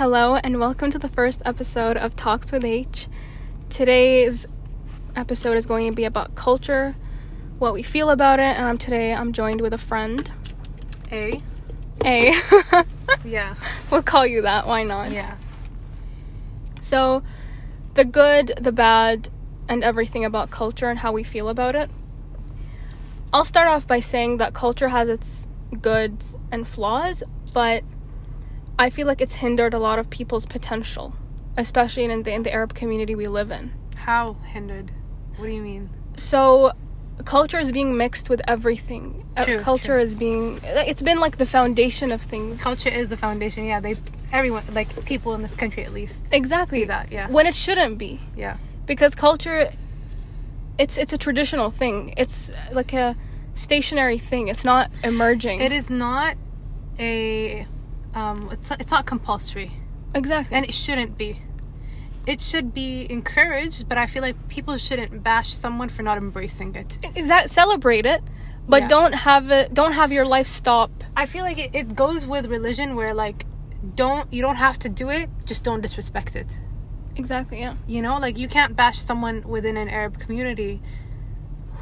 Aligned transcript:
Hello, 0.00 0.36
and 0.36 0.58
welcome 0.58 0.90
to 0.92 0.98
the 0.98 1.10
first 1.10 1.42
episode 1.44 1.98
of 1.98 2.16
Talks 2.16 2.52
with 2.52 2.64
H. 2.64 3.06
Today's 3.68 4.46
episode 5.14 5.58
is 5.58 5.66
going 5.66 5.90
to 5.90 5.94
be 5.94 6.04
about 6.04 6.34
culture, 6.34 6.96
what 7.58 7.74
we 7.74 7.82
feel 7.82 8.08
about 8.08 8.38
it, 8.38 8.56
and 8.56 8.66
I'm 8.66 8.78
today 8.78 9.12
I'm 9.12 9.34
joined 9.34 9.60
with 9.60 9.74
a 9.74 9.78
friend. 9.78 10.32
A. 11.12 11.42
A. 12.02 12.32
Yeah. 13.26 13.56
we'll 13.90 14.02
call 14.02 14.26
you 14.26 14.40
that. 14.40 14.66
Why 14.66 14.84
not? 14.84 15.12
Yeah. 15.12 15.36
So, 16.80 17.22
the 17.92 18.06
good, 18.06 18.54
the 18.58 18.72
bad, 18.72 19.28
and 19.68 19.84
everything 19.84 20.24
about 20.24 20.48
culture 20.48 20.88
and 20.88 21.00
how 21.00 21.12
we 21.12 21.24
feel 21.24 21.50
about 21.50 21.76
it. 21.76 21.90
I'll 23.34 23.44
start 23.44 23.68
off 23.68 23.86
by 23.86 24.00
saying 24.00 24.38
that 24.38 24.54
culture 24.54 24.88
has 24.88 25.10
its 25.10 25.46
goods 25.82 26.36
and 26.50 26.66
flaws, 26.66 27.22
but 27.52 27.84
I 28.80 28.88
feel 28.90 29.06
like 29.06 29.20
it's 29.20 29.34
hindered 29.34 29.74
a 29.74 29.78
lot 29.78 29.98
of 29.98 30.08
people's 30.08 30.46
potential, 30.46 31.14
especially 31.56 32.04
in 32.04 32.22
the, 32.22 32.32
in 32.32 32.42
the 32.44 32.52
Arab 32.52 32.72
community 32.74 33.14
we 33.14 33.26
live 33.26 33.50
in. 33.50 33.72
How 33.94 34.38
hindered? 34.52 34.90
What 35.36 35.46
do 35.46 35.52
you 35.52 35.60
mean? 35.60 35.90
So, 36.16 36.72
culture 37.24 37.60
is 37.60 37.70
being 37.70 37.96
mixed 37.96 38.30
with 38.30 38.40
everything. 38.48 39.26
True, 39.44 39.58
culture 39.58 39.96
true. 39.96 40.00
is 40.00 40.14
being. 40.14 40.60
It's 40.64 41.02
been 41.02 41.20
like 41.20 41.36
the 41.36 41.46
foundation 41.46 42.10
of 42.10 42.22
things. 42.22 42.62
Culture 42.62 42.88
is 42.88 43.10
the 43.10 43.16
foundation. 43.16 43.66
Yeah, 43.66 43.80
they 43.80 43.96
everyone 44.32 44.64
like 44.72 45.04
people 45.04 45.34
in 45.34 45.42
this 45.42 45.54
country 45.54 45.84
at 45.84 45.92
least. 45.92 46.30
Exactly. 46.32 46.80
See 46.80 46.84
that, 46.86 47.12
yeah. 47.12 47.28
When 47.28 47.46
it 47.46 47.54
shouldn't 47.54 47.98
be. 47.98 48.20
Yeah. 48.36 48.56
because 48.86 49.14
culture 49.14 49.70
it's 50.78 50.96
it's 50.98 51.12
a 51.12 51.18
traditional 51.18 51.70
thing 51.70 52.14
it's 52.16 52.50
like 52.72 52.92
a 52.92 53.14
stationary 53.54 54.18
thing 54.18 54.48
it's 54.48 54.64
not 54.64 54.90
emerging 55.04 55.60
It 55.60 55.72
is 55.72 55.90
not 55.90 56.36
a 56.98 57.66
um 58.14 58.48
it's 58.52 58.70
not, 58.70 58.80
it's 58.80 58.90
not 58.92 59.06
compulsory 59.06 59.72
exactly 60.14 60.56
and 60.56 60.64
it 60.66 60.74
shouldn't 60.74 61.16
be. 61.16 61.42
It 62.26 62.40
should 62.42 62.74
be 62.74 63.06
encouraged, 63.10 63.88
but 63.88 63.96
I 63.98 64.06
feel 64.06 64.22
like 64.22 64.36
people 64.48 64.76
shouldn't 64.76 65.22
bash 65.22 65.52
someone 65.54 65.88
for 65.88 66.02
not 66.02 66.18
embracing 66.18 66.74
it. 66.76 66.98
exact 67.16 67.48
celebrate 67.50 68.06
it 68.06 68.22
but 68.68 68.82
Yeah. 68.82 68.88
don't 68.88 69.14
have 69.14 69.50
it 69.50 69.72
don't 69.74 69.92
have 69.94 70.12
your 70.12 70.26
life 70.26 70.46
stop 70.46 70.90
I 71.16 71.24
feel 71.26 71.42
like 71.44 71.58
it, 71.58 71.70
it 71.74 71.96
goes 71.96 72.26
with 72.26 72.46
religion 72.46 72.94
where 72.94 73.14
like 73.14 73.46
don't 73.96 74.30
you 74.32 74.42
don't 74.42 74.56
have 74.56 74.78
to 74.80 74.88
do 74.88 75.08
it, 75.08 75.28
just 75.46 75.64
don't 75.64 75.80
disrespect 75.80 76.36
it. 76.36 76.58
exactly 77.16 77.58
yeah 77.60 77.74
You 77.86 78.02
know, 78.02 78.18
like 78.18 78.36
you 78.38 78.48
can't 78.48 78.76
bash 78.76 78.98
someone 78.98 79.42
within 79.54 79.76
an 79.76 79.88
Arab 79.88 80.18
community 80.18 80.80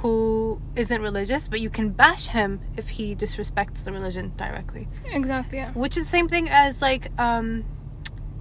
who 0.03 0.61
isn't 0.77 1.03
religious, 1.03 1.49
but 1.49 1.61
you 1.61 1.71
can 1.71 1.91
bash 1.91 2.29
him 2.29 2.61
if 2.77 2.91
he 2.91 3.17
disrespects 3.17 3.83
the 3.85 3.93
religion 3.93 4.33
directly. 4.37 4.87
exactly 5.07 5.59
yeah 5.59 5.73
Which 5.73 5.97
is 5.97 6.05
the 6.05 6.11
same 6.11 6.29
thing 6.29 6.49
as 6.49 6.81
like 6.83 7.11
um 7.19 7.65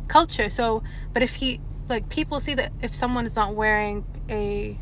culture. 0.08 0.50
So, 0.50 0.84
but 1.14 1.22
if 1.24 1.36
he 1.36 1.60
like 1.90 2.10
people 2.10 2.40
see 2.40 2.54
that 2.56 2.72
if 2.82 2.94
someone 2.94 3.26
is 3.26 3.36
not 3.36 3.56
wearing 3.56 4.06
a 4.30 4.78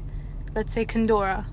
let's 0.53 0.73
say 0.73 0.85
kandora, 0.85 1.45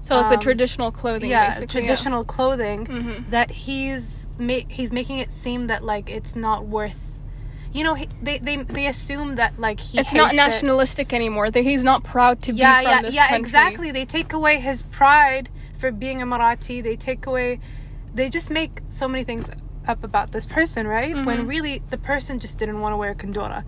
so 0.00 0.16
like 0.16 0.28
the 0.30 0.34
um, 0.36 0.40
traditional 0.40 0.90
clothing 0.92 1.30
yeah, 1.30 1.60
traditional 1.66 2.24
clothing, 2.24 2.86
Mhm. 2.86 3.30
that 3.30 3.50
he's 3.50 4.26
ma- 4.38 4.66
he's 4.68 4.92
making 4.92 5.18
it 5.18 5.32
seem 5.32 5.66
that 5.68 5.84
like 5.84 6.08
it's 6.10 6.34
not 6.34 6.66
worth 6.66 7.11
you 7.72 7.84
know, 7.84 7.94
he, 7.94 8.08
they, 8.22 8.38
they 8.38 8.56
they 8.56 8.86
assume 8.86 9.36
that 9.36 9.58
like 9.58 9.80
he 9.80 9.96
yeah. 9.96 10.02
it's 10.02 10.12
not 10.12 10.32
hates 10.32 10.42
it. 10.42 10.46
nationalistic 10.46 11.12
anymore 11.12 11.50
that 11.50 11.62
he's 11.62 11.84
not 11.84 12.04
proud 12.04 12.42
to 12.42 12.52
yeah, 12.52 12.80
be 12.80 12.84
from 12.84 12.90
yeah, 12.92 13.02
this 13.02 13.14
yeah, 13.14 13.28
country 13.28 13.46
exactly. 13.48 13.90
They 13.90 14.04
take 14.04 14.32
away 14.32 14.60
his 14.60 14.82
pride 14.82 15.48
for 15.78 15.90
being 15.90 16.18
Emirati. 16.18 16.82
They 16.82 16.96
take 16.96 17.26
away, 17.26 17.60
they 18.14 18.28
just 18.28 18.50
make 18.50 18.80
so 18.88 19.08
many 19.08 19.24
things 19.24 19.50
up 19.86 20.04
about 20.04 20.32
this 20.32 20.46
person, 20.46 20.86
right? 20.86 21.14
Mm-hmm. 21.14 21.24
When 21.24 21.46
really 21.46 21.82
the 21.90 21.98
person 21.98 22.38
just 22.38 22.58
didn't 22.58 22.80
want 22.80 22.92
to 22.92 22.96
wear 22.96 23.10
a 23.10 23.14
kandora. 23.14 23.64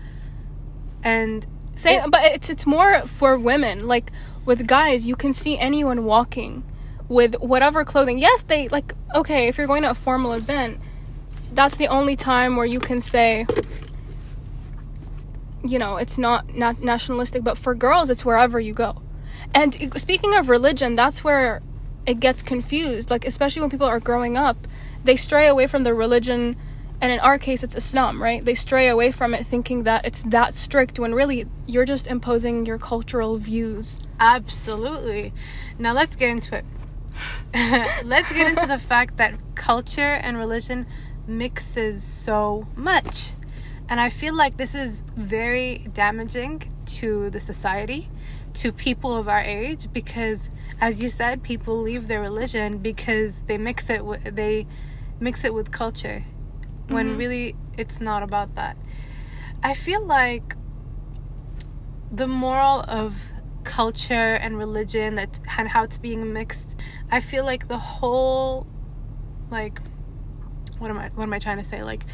And 1.02 1.46
Say, 1.76 1.96
it- 1.96 2.10
but 2.10 2.24
it's 2.24 2.48
it's 2.48 2.66
more 2.66 3.06
for 3.06 3.38
women. 3.38 3.86
Like 3.86 4.12
with 4.44 4.66
guys, 4.66 5.06
you 5.06 5.16
can 5.16 5.32
see 5.32 5.58
anyone 5.58 6.04
walking 6.04 6.62
with 7.08 7.34
whatever 7.40 7.84
clothing. 7.84 8.18
Yes, 8.18 8.42
they 8.42 8.68
like 8.68 8.94
okay. 9.14 9.48
If 9.48 9.58
you're 9.58 9.66
going 9.66 9.82
to 9.82 9.90
a 9.90 9.94
formal 9.94 10.32
event, 10.34 10.78
that's 11.52 11.76
the 11.76 11.88
only 11.88 12.16
time 12.16 12.56
where 12.56 12.66
you 12.66 12.80
can 12.80 13.00
say, 13.00 13.46
you 15.64 15.78
know, 15.78 15.96
it's 15.96 16.18
not 16.18 16.54
not 16.54 16.82
nationalistic. 16.82 17.42
But 17.42 17.58
for 17.58 17.74
girls, 17.74 18.10
it's 18.10 18.24
wherever 18.24 18.60
you 18.60 18.74
go. 18.74 19.02
And 19.54 19.74
speaking 19.98 20.34
of 20.34 20.48
religion, 20.48 20.94
that's 20.96 21.24
where 21.24 21.62
it 22.06 22.20
gets 22.20 22.42
confused. 22.42 23.10
Like 23.10 23.26
especially 23.26 23.62
when 23.62 23.70
people 23.70 23.86
are 23.86 24.00
growing 24.00 24.36
up, 24.36 24.68
they 25.02 25.16
stray 25.16 25.46
away 25.48 25.66
from 25.66 25.84
the 25.84 25.94
religion. 25.94 26.56
And 27.00 27.12
in 27.12 27.18
our 27.20 27.38
case, 27.38 27.62
it's 27.62 27.74
Islam, 27.74 28.22
right? 28.22 28.44
They 28.44 28.54
stray 28.54 28.88
away 28.88 29.10
from 29.10 29.34
it 29.34 29.44
thinking 29.46 29.82
that 29.82 30.06
it's 30.06 30.22
that 30.22 30.54
strict 30.54 30.98
when 30.98 31.14
really 31.14 31.46
you're 31.66 31.84
just 31.84 32.06
imposing 32.06 32.66
your 32.66 32.78
cultural 32.78 33.36
views. 33.36 33.98
absolutely. 34.20 35.32
Now 35.78 35.92
let's 35.92 36.16
get 36.16 36.30
into 36.30 36.56
it. 36.56 36.64
let's 38.04 38.32
get 38.32 38.48
into 38.48 38.66
the 38.66 38.78
fact 38.92 39.16
that 39.16 39.34
culture 39.54 40.00
and 40.00 40.36
religion 40.38 40.86
mixes 41.26 42.02
so 42.02 42.66
much. 42.74 43.32
And 43.88 44.00
I 44.00 44.08
feel 44.08 44.34
like 44.34 44.56
this 44.56 44.74
is 44.74 45.02
very 45.16 45.86
damaging 45.92 46.72
to 46.86 47.30
the 47.30 47.40
society, 47.40 48.08
to 48.54 48.72
people 48.72 49.16
of 49.16 49.28
our 49.28 49.40
age, 49.40 49.92
because 49.92 50.48
as 50.80 51.02
you 51.02 51.08
said, 51.08 51.42
people 51.42 51.80
leave 51.80 52.08
their 52.08 52.20
religion 52.20 52.78
because 52.78 53.42
they 53.42 53.58
mix 53.58 53.90
it 53.90 54.04
with 54.04 54.34
they 54.34 54.66
mix 55.20 55.44
it 55.44 55.54
with 55.54 55.70
culture, 55.70 56.24
when 56.88 57.10
mm-hmm. 57.10 57.18
really 57.18 57.56
it's 57.76 58.00
not 58.00 58.22
about 58.22 58.54
that. 58.54 58.76
I 59.62 59.74
feel 59.74 60.04
like 60.04 60.56
the 62.10 62.28
moral 62.28 62.84
of 62.86 63.32
culture 63.64 64.14
and 64.14 64.56
religion 64.56 65.16
that 65.16 65.40
and 65.58 65.68
how 65.68 65.82
it's 65.82 65.98
being 65.98 66.32
mixed 66.32 66.78
i 67.10 67.18
feel 67.18 67.44
like 67.44 67.66
the 67.68 67.78
whole 67.78 68.66
like 69.50 69.80
what 70.84 70.90
am 70.90 70.98
i 70.98 71.08
what 71.14 71.22
am 71.24 71.32
i 71.32 71.38
trying 71.38 71.56
to 71.56 71.64
say? 71.64 71.82
Like 71.82 72.04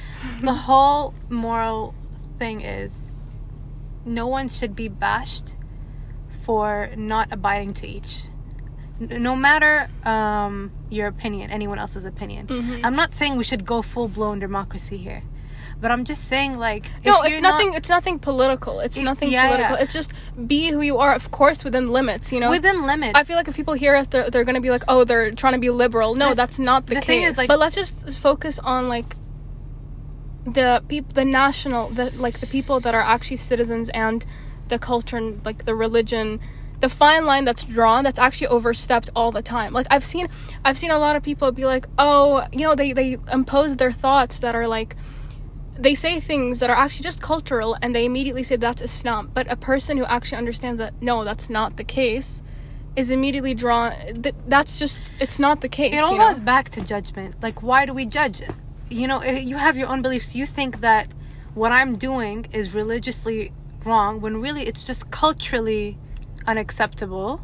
the 0.41 0.55
whole 0.55 1.13
moral 1.29 1.93
thing 2.39 2.61
is 2.61 3.01
no 4.05 4.27
one 4.29 4.49
should 4.49 4.75
be 4.77 4.87
bashed 4.89 5.57
for 6.45 6.89
not 6.97 7.27
abiding 7.33 7.75
to 7.75 7.87
each. 7.87 8.23
No 9.01 9.35
matter 9.35 9.89
um, 10.05 10.71
your 10.89 11.09
opinion 11.09 11.51
anyone 11.51 11.79
else's 11.79 12.05
opinion. 12.05 12.47
Mhm. 12.47 12.81
i'm 12.85 12.95
not 12.95 13.15
saying 13.15 13.37
we 13.37 13.45
should 13.45 13.65
go 13.65 13.83
full-blown 13.83 14.39
democracy 14.39 14.99
here 14.99 15.23
but 15.81 15.91
i'm 15.91 16.05
just 16.05 16.25
saying 16.29 16.59
like 16.59 16.85
No, 17.05 17.23
it's 17.23 17.31
you're 17.33 17.41
not- 17.41 17.53
nothing. 17.53 17.75
it's 17.75 17.89
nothing 17.89 18.19
political. 18.19 18.81
It's 18.81 18.97
Y- 18.99 19.03
nothing 19.03 19.31
yeah, 19.31 19.47
political. 19.49 19.77
yeah. 19.77 19.83
It's 19.83 19.93
just 19.95 20.13
be 20.47 20.71
who 20.71 20.81
you 20.83 20.99
are, 20.99 21.15
of 21.15 21.31
course, 21.31 21.65
within 21.65 21.89
limits. 21.91 22.33
You 22.33 22.41
know, 22.41 22.51
within 22.51 22.87
limits 22.87 23.15
I 23.15 23.25
feel 23.25 23.37
like 23.37 23.49
if 23.49 23.55
people 23.57 23.75
hear 23.75 23.95
us, 23.97 24.07
they're, 24.09 24.29
they're 24.31 24.45
going 24.45 24.55
to 24.55 24.61
be 24.61 24.71
like, 24.71 24.85
oh, 24.89 25.05
they're 25.05 25.31
trying 25.33 25.55
to 25.55 25.59
be 25.59 25.71
liberal. 25.71 26.15
No, 26.15 26.31
The- 26.31 26.35
that's 26.37 26.59
not 26.59 26.87
the, 26.87 26.97
the 26.97 27.01
case. 27.01 27.31
is, 27.31 27.39
like- 27.39 27.49
but 27.49 27.59
let's 27.59 27.75
just 27.75 28.19
focus 28.19 28.59
on 28.59 28.89
like 28.89 29.17
the 30.47 30.83
people, 30.89 31.13
the 31.15 31.25
national, 31.25 31.91
the 31.91 32.11
like 32.17 32.41
the 32.41 32.47
people 32.47 32.81
that 32.81 32.95
are 32.95 33.03
actually 33.03 33.37
citizens 33.37 33.89
and 33.91 34.25
the 34.69 34.79
culture 34.79 35.17
and 35.17 35.45
like 35.45 35.65
the 35.65 35.75
religion. 35.75 36.41
The 36.81 36.89
fine 36.89 37.27
line 37.27 37.45
that's 37.45 37.65
drawn 37.65 38.05
that's 38.05 38.19
actually 38.19 38.47
overstepped 38.47 39.11
all 39.15 39.33
the 39.33 39.43
time. 39.43 39.75
Like 39.75 39.87
I've 39.91 40.03
seen, 40.05 40.29
I've 40.65 40.79
seen 40.79 40.91
a 40.91 40.99
lot 40.99 41.15
of 41.15 41.23
people 41.23 41.53
be 41.53 41.67
like, 41.67 41.87
oh, 41.99 42.47
you 42.53 42.61
know, 42.61 42.75
they 42.75 42.95
they 42.95 43.19
impose 43.31 43.77
their 43.77 43.93
thoughts 43.93 44.39
that 44.39 44.55
are 44.55 44.67
like 44.67 44.97
they 45.81 45.95
say 45.95 46.21
things 46.21 46.61
that 46.61 46.71
are 46.71 46.77
actually 46.77 47.05
just 47.05 47.23
cultural 47.23 47.77
and 47.81 47.95
they 47.95 48.05
immediately 48.05 48.43
say 48.43 48.57
that's 48.57 48.83
Islam. 48.83 49.31
But 49.33 49.51
a 49.51 49.57
person 49.57 49.97
who 49.97 50.05
actually 50.05 50.39
understands 50.39 50.79
that 50.79 51.01
no, 51.01 51.25
that's 51.25 51.49
not 51.49 51.77
the 51.77 51.85
case 51.85 52.43
is 52.97 53.11
immediately 53.11 53.55
drawn 53.55 53.93
th- 54.23 54.35
that's 54.47 54.79
just 54.79 54.99
it's 55.21 55.39
not 55.39 55.61
the 55.61 55.69
case. 55.69 55.95
it 55.95 55.99
all 55.99 56.17
know? 56.17 56.29
goes 56.29 56.41
back 56.41 56.69
to 56.71 56.81
judgment 56.81 57.35
like 57.43 57.63
why 57.63 57.87
do 57.87 57.93
we 57.95 58.05
judge 58.05 58.43
you 58.89 59.07
know 59.07 59.21
eh, 59.21 59.39
you 59.39 59.57
have 59.57 59.77
your 59.77 59.89
own 59.89 60.03
beliefs 60.03 60.35
you 60.35 60.45
think 60.45 60.81
that 60.81 61.07
what 61.55 61.71
i'm 61.71 61.95
doing 61.95 62.47
is 62.53 62.75
religiously 62.75 63.53
wrong 63.85 64.21
when 64.21 64.41
really 64.41 64.63
it's 64.67 64.85
just 64.85 65.11
culturally 65.11 65.97
unacceptable 66.47 67.41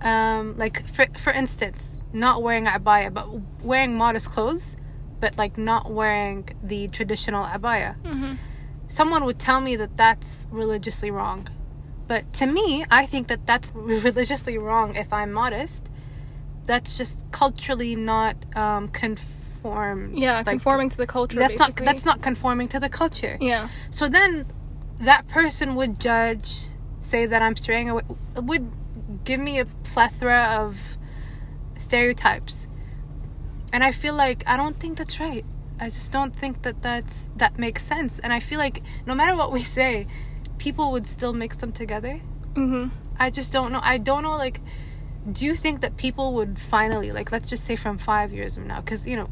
um 0.00 0.56
like 0.58 0.86
for, 0.88 1.06
for 1.16 1.32
instance 1.32 1.98
not 2.12 2.42
wearing 2.42 2.66
abaya 2.66 3.12
but 3.12 3.28
wearing 3.62 3.96
modest 3.96 4.28
clothes 4.28 4.76
but 5.22 5.38
like 5.42 5.54
not 5.56 5.84
wearing 6.00 6.40
the 6.72 6.80
traditional 6.88 7.44
abaya 7.56 7.92
Mhm. 8.12 8.36
someone 8.98 9.22
would 9.28 9.38
tell 9.48 9.60
me 9.68 9.72
that 9.82 9.92
that's 9.96 10.30
religiously 10.62 11.10
wrong. 11.18 11.40
But 12.10 12.22
to 12.40 12.46
me, 12.58 12.68
I 13.00 13.02
think 13.12 13.24
that 13.28 13.42
that's 13.50 13.68
religiously 14.08 14.56
wrong 14.66 14.88
if 15.02 15.08
I'm 15.18 15.30
modest. 15.42 15.82
That's 16.70 16.90
just 17.00 17.16
culturally 17.40 17.94
not 18.14 18.34
um, 18.64 18.88
conform. 19.02 19.98
Yeah, 20.24 20.36
like, 20.38 20.46
conforming 20.56 20.88
to 20.94 20.98
the 21.04 21.06
culture 21.06 21.38
That's 21.38 21.56
basically. 21.56 21.84
not 21.86 21.90
that's 21.90 22.04
not 22.10 22.18
conforming 22.28 22.68
to 22.74 22.78
the 22.84 22.90
culture. 23.02 23.36
yeah. 23.52 23.68
So 23.98 24.04
then, 24.18 24.30
that 25.10 25.22
person 25.38 25.66
would 25.78 25.92
judge, 26.10 26.50
say 27.12 27.20
that 27.32 27.40
I'm 27.46 27.56
straying 27.64 27.88
away, 27.92 28.02
would 28.50 28.66
give 29.28 29.40
me 29.48 29.54
a 29.64 29.66
plethora 29.92 30.42
of 30.60 30.96
stereotypes, 31.78 32.66
and 33.72 33.82
I 33.82 33.92
feel 33.92 34.14
like 34.14 34.42
I 34.46 34.56
don't 34.56 34.76
think 34.78 34.98
that's 34.98 35.18
right. 35.18 35.44
I 35.80 35.88
just 35.88 36.12
don't 36.12 36.34
think 36.34 36.62
that 36.62 36.82
that's 36.82 37.30
that 37.36 37.58
makes 37.58 37.84
sense. 37.84 38.18
And 38.18 38.32
I 38.32 38.40
feel 38.40 38.58
like 38.58 38.82
no 39.06 39.14
matter 39.14 39.34
what 39.34 39.52
we 39.52 39.62
say, 39.78 40.06
people 40.58 40.92
would 40.92 41.06
still 41.06 41.32
mix 41.32 41.56
them 41.56 41.72
together. 41.72 42.20
Mm-hmm. 42.54 42.88
I 43.18 43.30
just 43.30 43.52
don't 43.52 43.72
know. 43.72 43.80
I 43.82 43.98
don't 43.98 44.22
know. 44.22 44.32
Like, 44.32 44.60
do 45.30 45.44
you 45.44 45.54
think 45.54 45.80
that 45.80 45.96
people 45.96 46.34
would 46.34 46.58
finally 46.58 47.12
like 47.12 47.32
let's 47.32 47.48
just 47.48 47.64
say 47.64 47.76
from 47.76 47.98
five 47.98 48.32
years 48.32 48.54
from 48.54 48.66
now, 48.66 48.80
because 48.80 49.06
you 49.06 49.16
know, 49.16 49.28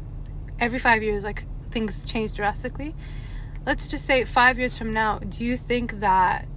every 0.59 0.79
five 0.79 1.03
years 1.03 1.23
like 1.23 1.45
things 1.71 2.03
change 2.05 2.33
drastically. 2.33 2.95
Let's 3.65 3.87
just 3.87 4.05
say 4.05 4.25
five 4.25 4.57
years 4.57 4.75
from 4.75 4.91
now, 4.91 5.19
do 5.19 5.43
you 5.43 5.55
think 5.55 5.99
that 5.99 6.47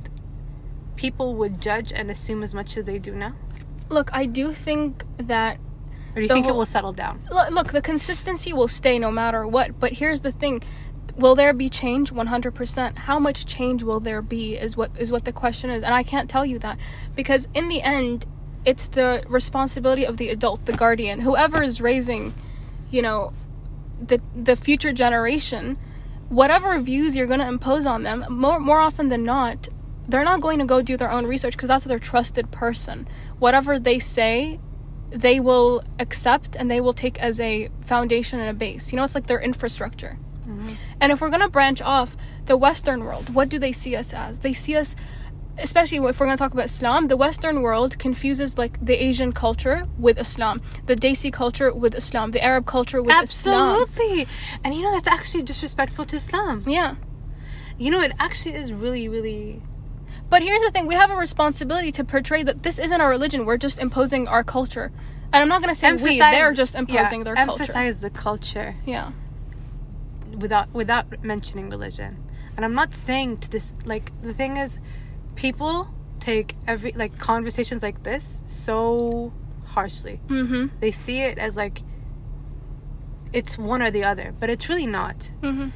people 0.97 1.35
would 1.35 1.61
judge 1.61 1.93
and 1.93 2.11
assume 2.11 2.43
as 2.43 2.55
much 2.55 2.79
as 2.79 2.87
they 2.87 2.99
do 2.99 3.15
now, 3.15 3.35
Look, 3.91 4.11
I 4.13 4.27
do 4.27 4.53
think 4.55 5.05
that 5.19 5.59
or 6.14 6.16
do 6.16 6.22
you 6.22 6.28
think 6.28 6.46
it 6.46 6.55
will 6.55 6.64
settle 6.64 6.93
down? 6.93 7.20
look, 7.31 7.50
look, 7.50 7.72
the 7.72 7.82
consistency 7.82 8.52
will 8.52 8.69
stay 8.69 8.99
no 8.99 9.11
matter 9.11 9.46
what. 9.46 9.81
But 9.81 9.93
here's 9.93 10.20
the 10.20 10.32
thing: 10.32 10.62
will 11.16 11.34
there 11.34 11.52
be 11.52 11.69
change? 11.69 12.12
One 12.12 12.28
hundred 12.28 12.55
percent. 12.55 12.99
How 12.99 13.19
much 13.19 13.46
change 13.46 13.82
will 13.82 14.00
there 14.00 14.22
be? 14.22 14.56
Is 14.56 14.76
what 14.76 14.90
is 14.99 15.11
what 15.11 15.25
the 15.25 15.32
question 15.32 15.70
is, 15.70 15.82
and 15.82 15.94
I 15.94 16.02
can't 16.02 16.31
tell 16.31 16.46
you 16.46 16.58
that 16.61 16.78
because 17.14 17.49
in 17.55 17.69
the 17.69 17.82
end, 17.82 18.26
it's 18.64 18.87
the 18.88 19.25
responsibility 19.28 20.05
of 20.05 20.16
the 20.16 20.28
adult, 20.31 20.64
the 20.66 20.72
guardian, 20.72 21.20
whoever 21.20 21.62
is 21.62 21.81
raising, 21.81 22.32
you 22.90 23.02
know, 23.02 23.32
the 24.00 24.20
the 24.34 24.56
future 24.56 24.93
generation. 24.93 25.76
Whatever 26.31 26.81
views 26.81 27.14
you're 27.14 27.26
going 27.26 27.40
to 27.40 27.46
impose 27.46 27.87
on 27.87 28.02
them, 28.02 28.25
more 28.31 28.58
more 28.58 28.81
often 28.81 29.08
than 29.08 29.25
not, 29.25 29.69
they're 30.08 30.25
not 30.25 30.40
going 30.40 30.58
to 30.58 30.64
go 30.64 30.82
do 30.82 30.96
their 30.96 31.11
own 31.11 31.26
research 31.26 31.55
because 31.55 31.69
that's 31.69 31.84
their 31.84 31.99
trusted 31.99 32.50
person. 32.50 33.06
Whatever 33.38 33.78
they 33.78 33.99
say, 33.99 34.58
they 35.14 35.38
will 35.38 35.84
accept 36.00 36.56
and 36.56 36.70
they 36.70 36.81
will 36.81 36.93
take 36.93 37.19
as 37.20 37.38
a 37.38 37.69
foundation 37.82 38.40
and 38.40 38.50
a 38.50 38.55
base. 38.55 38.93
You 38.93 38.96
know, 38.96 39.05
it's 39.05 39.14
like 39.14 39.26
their 39.26 39.40
infrastructure. 39.40 40.19
Mm-hmm. 40.43 40.75
And 41.00 41.12
if 41.12 41.20
we're 41.20 41.31
going 41.31 41.40
to 41.40 41.49
branch 41.49 41.81
off 41.81 42.16
the 42.46 42.56
Western 42.56 43.05
world, 43.05 43.32
what 43.32 43.49
do 43.49 43.58
they 43.58 43.72
see 43.72 43.94
us 43.94 44.12
as? 44.12 44.40
They 44.40 44.52
see 44.52 44.76
us, 44.76 44.96
especially 45.56 45.99
if 45.99 46.19
we're 46.19 46.26
going 46.26 46.37
to 46.37 46.43
talk 46.43 46.52
about 46.52 46.66
Islam, 46.66 47.06
the 47.06 47.16
Western 47.16 47.62
world 47.62 47.96
confuses 47.99 48.58
like 48.58 48.84
the 48.84 49.02
Asian 49.02 49.32
culture 49.32 49.87
with 49.99 50.19
Islam, 50.19 50.61
the 50.87 50.96
Desi 50.96 51.32
culture 51.32 51.72
with 51.72 51.94
Islam, 51.94 52.32
the 52.32 52.43
Arab 52.43 52.66
culture 52.66 53.00
with 53.00 53.14
Islam. 53.22 53.82
Absolutely. 53.82 54.26
And 54.64 54.75
you 54.75 54.82
know 54.82 54.93
that's 54.93 55.06
actually 55.06 55.44
disrespectful 55.44 56.06
to 56.06 56.16
Islam. 56.16 56.64
Yeah. 56.66 56.96
You 57.78 57.90
know, 57.90 58.00
it 58.00 58.12
actually 58.19 58.55
is 58.55 58.72
really, 58.72 59.08
really. 59.08 59.62
But 60.31 60.43
here's 60.43 60.62
the 60.62 60.71
thing 60.71 60.87
we 60.87 60.94
have 60.94 61.11
a 61.11 61.17
responsibility 61.17 61.93
to 61.93 62.05
portray 62.05 62.43
that 62.43 62.62
this 62.62 62.79
isn't 62.79 63.00
our 63.00 63.11
religion, 63.11 63.47
we're 63.47 63.56
just 63.59 63.79
imposing 63.79 64.26
our 64.26 64.43
culture. 64.43 64.91
And 65.32 65.43
I'm 65.43 65.49
not 65.49 65.62
going 65.62 65.75
to 65.75 65.79
say 65.79 65.93
we, 65.93 66.19
they're 66.19 66.53
just 66.55 66.75
imposing 66.75 67.21
yeah, 67.21 67.25
their 67.25 67.35
culture. 67.35 67.62
Emphasize 67.62 67.99
the 67.99 68.11
culture 68.11 68.76
Yeah. 68.87 69.11
without 70.38 70.73
without 70.73 71.23
mentioning 71.25 71.71
religion. 71.71 72.17
And 72.56 72.65
I'm 72.65 72.75
not 72.75 72.94
saying 72.94 73.38
to 73.38 73.50
this 73.50 73.73
like 73.85 74.12
the 74.23 74.32
thing 74.32 74.56
is, 74.56 74.79
people 75.35 75.88
take 76.21 76.56
every 76.67 76.93
like 76.93 77.19
conversations 77.19 77.82
like 77.82 78.03
this 78.05 78.44
so 78.47 79.32
harshly. 79.67 80.21
Mhm. 80.29 80.71
They 80.81 80.91
see 80.93 81.21
it 81.23 81.38
as 81.38 81.56
like 81.56 81.82
it's 83.32 83.59
one 83.59 83.82
or 83.82 83.91
the 83.91 84.05
other, 84.05 84.32
but 84.38 84.49
it's 84.50 84.69
really 84.69 84.87
not. 84.87 85.31
Mhm. 85.43 85.73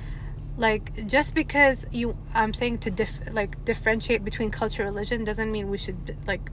Like 0.59 1.07
just 1.07 1.35
because 1.35 1.87
you 1.93 2.17
i'm 2.35 2.53
saying 2.53 2.77
to 2.79 2.91
dif- 2.91 3.21
like 3.33 3.65
differentiate 3.65 4.25
between 4.25 4.51
culture 4.51 4.83
and 4.83 4.91
religion 4.95 5.25
doesn't 5.25 5.51
mean 5.53 5.71
we 5.71 5.79
should 5.79 6.17
like 6.27 6.51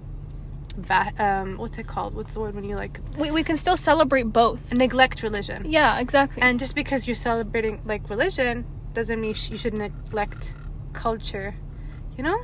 va- 0.78 1.12
um 1.20 1.58
what's 1.58 1.78
it 1.78 1.88
called 1.88 2.14
what's 2.16 2.34
the 2.36 2.40
word 2.40 2.54
when 2.56 2.64
you 2.64 2.76
like 2.76 3.00
We 3.18 3.32
we 3.32 3.44
can 3.44 3.56
still 3.58 3.78
celebrate 3.78 4.24
both. 4.32 4.74
neglect 4.74 5.24
religion 5.24 5.64
Yeah, 5.66 6.00
exactly. 6.00 6.42
and 6.42 6.60
just 6.60 6.76
because 6.76 7.08
you're 7.08 7.16
celebrating 7.16 7.82
like 7.86 8.10
religion 8.10 8.66
doesn't 8.94 9.20
mean 9.20 9.34
sh- 9.34 9.50
you 9.52 9.58
should 9.58 9.78
neglect 9.78 10.54
culture 10.94 11.56
you 12.18 12.24
know 12.24 12.40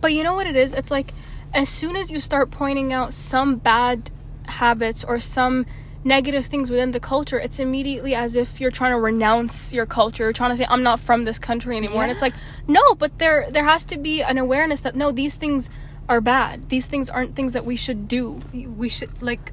But 0.00 0.12
you 0.12 0.22
know 0.22 0.34
what 0.34 0.46
it 0.46 0.56
is? 0.56 0.72
It's 0.74 0.90
like 0.90 1.12
as 1.54 1.68
soon 1.68 1.94
as 1.96 2.10
you 2.10 2.20
start 2.20 2.50
pointing 2.50 2.92
out 2.92 3.14
some 3.14 3.56
bad 3.56 4.10
habits 4.46 5.04
or 5.04 5.18
some 5.20 5.64
negative 6.04 6.46
things 6.46 6.70
within 6.70 6.90
the 6.92 7.00
culture, 7.00 7.38
it's 7.40 7.58
immediately 7.58 8.14
as 8.14 8.36
if 8.36 8.60
you're 8.60 8.70
trying 8.70 8.92
to 8.92 8.98
renounce 8.98 9.72
your 9.72 9.86
culture, 9.86 10.24
you're 10.24 10.32
trying 10.32 10.50
to 10.50 10.56
say 10.56 10.66
I'm 10.68 10.82
not 10.82 11.00
from 11.00 11.24
this 11.24 11.38
country 11.38 11.76
anymore. 11.76 12.02
And 12.02 12.12
it's 12.12 12.22
like, 12.22 12.34
no, 12.68 12.94
but 12.94 13.18
there 13.18 13.50
there 13.50 13.64
has 13.64 13.84
to 13.86 13.98
be 13.98 14.22
an 14.22 14.38
awareness 14.38 14.80
that 14.82 14.94
no, 14.94 15.10
these 15.12 15.36
things 15.36 15.70
are 16.08 16.20
bad. 16.20 16.68
These 16.68 16.86
things 16.86 17.08
aren't 17.08 17.34
things 17.34 17.52
that 17.54 17.64
we 17.64 17.76
should 17.76 18.06
do. 18.06 18.40
we 18.52 18.88
should 18.88 19.10
like 19.22 19.52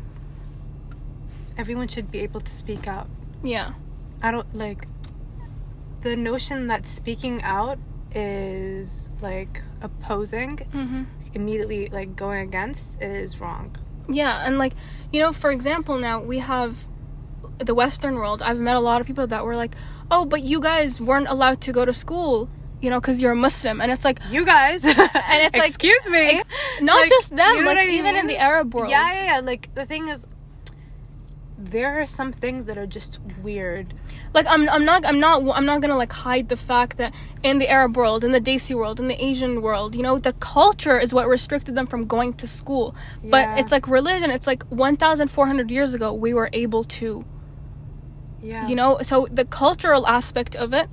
everyone 1.57 1.87
should 1.87 2.11
be 2.11 2.19
able 2.19 2.39
to 2.41 2.51
speak 2.51 2.87
out 2.87 3.07
Yeah. 3.43 3.73
i 4.21 4.31
don't 4.31 4.55
like 4.55 4.87
the 6.01 6.15
notion 6.15 6.67
that 6.67 6.87
speaking 6.87 7.41
out 7.43 7.77
is 8.15 9.09
like 9.21 9.61
opposing 9.81 10.57
Mhm. 10.73 11.05
immediately 11.33 11.87
like 11.87 12.15
going 12.15 12.41
against 12.41 12.99
is 13.01 13.39
wrong. 13.39 13.75
Yeah, 14.09 14.45
and 14.45 14.57
like, 14.57 14.73
you 15.11 15.19
know, 15.19 15.33
for 15.33 15.51
example, 15.51 15.97
now 15.97 16.21
we 16.21 16.39
have 16.39 16.75
the 17.59 17.73
Western 17.75 18.15
world. 18.15 18.41
I've 18.41 18.59
met 18.59 18.75
a 18.75 18.79
lot 18.79 19.01
of 19.01 19.07
people 19.07 19.27
that 19.27 19.45
were 19.45 19.55
like, 19.55 19.75
"Oh, 20.09 20.25
but 20.25 20.43
you 20.43 20.59
guys 20.61 20.99
weren't 20.99 21.29
allowed 21.29 21.61
to 21.61 21.71
go 21.71 21.85
to 21.85 21.93
school, 21.93 22.49
you 22.81 22.89
know, 22.89 22.99
because 22.99 23.21
you're 23.21 23.33
a 23.33 23.35
Muslim." 23.35 23.79
And 23.81 23.91
it's 23.91 24.03
like, 24.03 24.19
You 24.29 24.45
guys, 24.45 24.83
and 24.85 24.95
it's 24.97 25.55
like- 25.55 25.67
excuse 25.69 26.07
me, 26.09 26.41
not 26.81 26.95
Like, 27.01 27.09
just 27.09 27.35
them, 27.35 27.53
you 27.55 27.63
know 27.63 27.73
like 27.73 27.87
even 27.89 28.15
in 28.15 28.27
the 28.27 28.37
Arab 28.37 28.73
world. 28.73 28.89
Yeah, 28.89 29.13
yeah, 29.13 29.23
yeah. 29.35 29.39
Like 29.41 29.73
the 29.75 29.85
thing 29.85 30.07
is, 30.07 30.25
there 31.65 32.01
are 32.01 32.05
some 32.05 32.31
things 32.31 32.65
that 32.65 32.77
are 32.77 32.87
just 32.87 33.19
weird. 33.41 33.93
Like 34.33 34.45
I'm, 34.47 34.67
I'm 34.69 34.85
not, 34.85 35.05
I'm 35.05 35.19
not, 35.19 35.43
I'm 35.55 35.65
not 35.65 35.81
gonna 35.81 35.97
like 35.97 36.11
hide 36.11 36.49
the 36.49 36.57
fact 36.57 36.97
that 36.97 37.13
in 37.43 37.59
the 37.59 37.69
Arab 37.69 37.95
world, 37.95 38.23
in 38.23 38.31
the 38.31 38.41
Desi 38.41 38.75
world, 38.75 38.99
in 38.99 39.07
the 39.07 39.23
Asian 39.23 39.61
world, 39.61 39.95
you 39.95 40.03
know, 40.03 40.17
the 40.17 40.33
culture 40.33 40.99
is 40.99 41.13
what 41.13 41.27
restricted 41.27 41.75
them 41.75 41.87
from 41.87 42.05
going 42.05 42.33
to 42.35 42.47
school. 42.47 42.95
But 43.23 43.59
it's 43.59 43.71
like 43.71 43.87
religion. 43.87 44.31
It's 44.31 44.47
like 44.47 44.63
1,400 44.63 45.71
years 45.71 45.93
ago 45.93 46.13
we 46.13 46.33
were 46.33 46.49
able 46.53 46.83
to. 46.83 47.25
Yeah, 48.43 48.67
you 48.67 48.75
know 48.75 48.97
so 49.03 49.27
the 49.29 49.45
cultural 49.45 50.07
aspect 50.07 50.55
of 50.55 50.73
it 50.73 50.89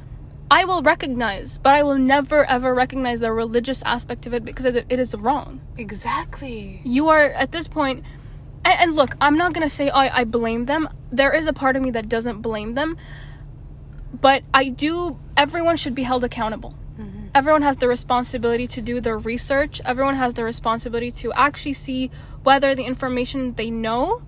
i 0.50 0.67
will 0.67 0.82
recognize 0.82 1.56
but 1.56 1.75
i 1.75 1.82
will 1.82 1.97
never 1.97 2.44
ever 2.44 2.75
recognize 2.75 3.20
the 3.20 3.32
religious 3.32 3.81
aspect 3.87 4.26
of 4.26 4.35
it 4.35 4.44
because 4.44 4.67
it, 4.67 4.85
it 4.91 4.99
is 4.99 5.15
wrong 5.15 5.62
exactly. 5.79 6.82
you 6.85 7.09
are 7.09 7.31
at 7.31 7.53
this 7.53 7.67
point 7.67 8.05
and, 8.64 8.81
and 8.81 8.96
look 8.96 9.16
i'm 9.20 9.37
not 9.37 9.52
gonna 9.52 9.70
say 9.70 9.90
I, 9.90 10.20
I 10.20 10.25
blame 10.25 10.66
them. 10.66 10.88
There 11.10 11.32
is 11.34 11.46
a 11.46 11.52
part 11.52 11.76
of 11.76 11.82
me 11.82 11.90
that 11.93 12.08
doesn't 12.08 12.43
blame 12.43 12.75
them. 12.75 12.96
But 14.20 14.43
i 14.52 14.69
do 14.69 15.19
everyone 15.37 15.76
should 15.76 15.94
be 15.94 16.02
held 16.02 16.25
accountable. 16.25 16.75
Mm-hmm. 16.99 17.28
Everyone 17.34 17.62
has 17.62 17.77
the 17.77 17.88
responsibility 17.88 18.67
to 18.67 18.81
do 18.81 19.00
their 19.00 19.19
research. 19.19 19.81
Everyone 19.84 20.17
has 20.17 20.34
the 20.34 20.44
responsibility 20.44 21.10
to 21.22 21.32
actually 21.32 21.74
see 21.74 22.10
whether 22.43 22.74
the 22.74 22.84
information 22.84 23.55
they 23.55 23.70
know 23.70 24.22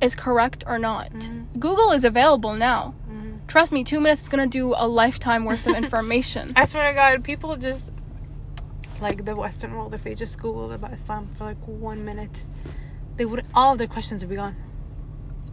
is 0.00 0.14
correct 0.14 0.64
or 0.66 0.78
not. 0.78 1.12
Mm-hmm. 1.12 1.58
Google 1.58 1.90
is 1.90 2.04
available 2.04 2.54
now. 2.54 2.94
Mm-hmm. 3.08 3.46
Trust 3.48 3.72
me 3.72 3.84
two 3.84 4.00
minutes 4.00 4.22
is 4.22 4.28
going 4.28 4.48
to 4.48 4.58
do 4.58 4.74
a 4.76 4.86
lifetime 4.86 5.44
worth 5.44 5.66
of 5.66 5.76
information. 5.84 6.52
I 6.56 6.64
swear 6.64 6.88
to 6.88 6.94
God, 6.94 7.24
people 7.24 7.56
just 7.56 7.92
like 9.00 9.24
the 9.24 9.34
Western 9.34 9.74
world. 9.74 9.94
If 9.94 10.04
they 10.04 10.14
just 10.14 10.38
Googled 10.38 10.74
about 10.74 10.92
Islam 10.92 11.28
for 11.34 11.44
like 11.44 11.66
one 11.66 12.04
minute, 12.04 12.44
they 13.20 13.26
would 13.26 13.44
all 13.54 13.72
of 13.72 13.78
their 13.78 13.86
questions 13.86 14.22
would 14.22 14.30
be 14.30 14.36
gone. 14.36 14.56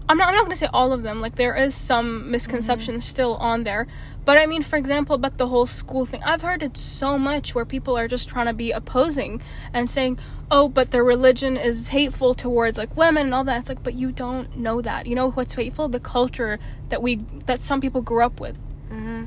I'm 0.08 0.18
not, 0.18 0.30
I'm 0.30 0.36
not 0.36 0.44
going 0.44 0.52
to 0.52 0.56
say 0.56 0.70
all 0.72 0.94
of 0.94 1.04
them. 1.04 1.20
Like, 1.20 1.36
there 1.36 1.54
is 1.54 1.76
some 1.76 2.32
misconceptions 2.32 3.04
still 3.04 3.36
on 3.36 3.66
there. 3.66 3.88
But 4.24 4.38
I 4.38 4.46
mean, 4.46 4.64
for 4.64 4.78
example, 4.78 5.16
about 5.16 5.38
the 5.38 5.50
whole 5.50 5.66
school 5.66 6.06
thing, 6.06 6.24
I've 6.24 6.42
heard 6.42 6.64
it 6.64 6.78
so 6.78 7.18
much 7.18 7.54
where 7.54 7.66
people 7.66 7.98
are 7.98 8.08
just 8.08 8.30
trying 8.30 8.46
to 8.46 8.54
be 8.54 8.72
opposing 8.72 9.42
and 9.74 9.90
saying, 9.90 10.18
oh, 10.50 10.70
but 10.70 10.92
their 10.92 11.04
religion 11.04 11.58
is 11.58 11.90
hateful 11.90 12.34
towards 12.34 12.78
like 12.78 12.96
women 12.96 13.26
and 13.26 13.36
all 13.36 13.44
that. 13.44 13.60
It's 13.60 13.68
like, 13.68 13.84
but 13.84 13.96
you 13.96 14.14
don't 14.14 14.56
know 14.56 14.82
that. 14.82 15.08
You 15.08 15.16
know 15.16 15.32
what's 15.32 15.56
hateful? 15.56 15.90
The 15.90 16.00
culture 16.00 16.58
that 16.88 17.02
we, 17.02 17.18
that 17.48 17.62
some 17.62 17.82
people 17.82 18.02
grew 18.02 18.24
up 18.24 18.40
with. 18.40 18.58
Mm-hmm. 18.90 19.26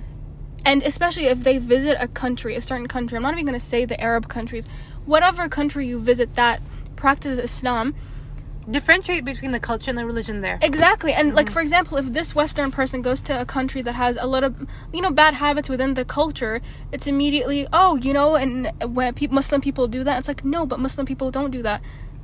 And 0.65 0.83
especially 0.83 1.27
if 1.27 1.45
they 1.45 1.59
visit 1.59 1.99
a 2.01 2.09
country, 2.09 2.57
a 2.57 2.63
certain 2.63 2.89
country, 2.89 3.17
I'm 3.17 3.23
not 3.23 3.35
even 3.35 3.45
going 3.45 3.59
to 3.59 3.65
say 3.65 3.85
the 3.85 4.01
Arab 4.01 4.29
countries, 4.29 4.67
whatever 5.05 5.47
country 5.51 5.87
you 5.87 6.01
visit 6.01 6.37
that 6.37 6.63
practices 6.97 7.39
Islam, 7.39 7.95
Differentiate 8.69 9.25
between 9.25 9.53
the 9.53 9.61
culture 9.61 9.91
and 9.91 9.99
the 9.99 10.05
religion 10.05 10.41
there. 10.41 10.59
Exactly. 10.63 11.13
And 11.13 11.35
like 11.35 11.47
mm-hmm. 11.47 11.55
for 11.55 11.61
example, 11.61 11.97
if 11.99 12.13
this 12.13 12.35
western 12.35 12.71
person 12.71 13.03
goes 13.03 13.23
to 13.23 13.41
a 13.41 13.45
country 13.45 13.83
that 13.83 13.95
has 13.95 14.17
a 14.21 14.27
lot 14.27 14.45
of 14.45 14.55
you 14.93 15.01
know 15.01 15.11
bad 15.11 15.35
habits 15.35 15.69
within 15.69 15.95
the 15.95 16.05
culture, 16.05 16.61
it's 16.93 17.07
immediately, 17.07 17.67
oh, 17.73 17.97
you 17.97 18.13
know, 18.13 18.37
and 18.37 18.71
when 18.95 19.15
pe- 19.15 19.29
Muslim 19.29 19.61
people 19.61 19.89
do 19.89 20.05
that, 20.05 20.19
it's 20.19 20.29
like, 20.29 20.45
no, 20.45 20.67
but 20.67 20.79
Muslim 20.79 21.07
people 21.07 21.31
don't 21.31 21.51
do 21.51 21.63
that. 21.63 21.81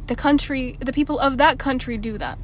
The 0.09 0.17
country, 0.17 0.77
the 0.81 0.93
people 0.93 1.19
of 1.19 1.37
that 1.39 1.59
country 1.59 1.97
do 1.97 2.19
that. 2.19 2.39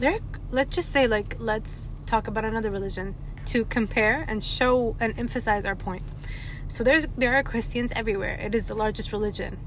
there 0.00 0.18
let's 0.50 0.74
just 0.74 0.90
say 0.90 1.06
like 1.06 1.36
let's 1.38 1.86
talk 2.06 2.26
about 2.26 2.44
another 2.44 2.70
religion 2.70 3.14
to 3.46 3.64
compare 3.66 4.24
and 4.26 4.42
show 4.42 4.96
and 4.98 5.16
emphasize 5.18 5.64
our 5.64 5.76
point 5.76 6.02
so 6.68 6.82
there's 6.82 7.06
there 7.16 7.34
are 7.34 7.42
christians 7.42 7.92
everywhere 7.94 8.34
it 8.40 8.54
is 8.54 8.66
the 8.66 8.74
largest 8.74 9.12
religion 9.12 9.58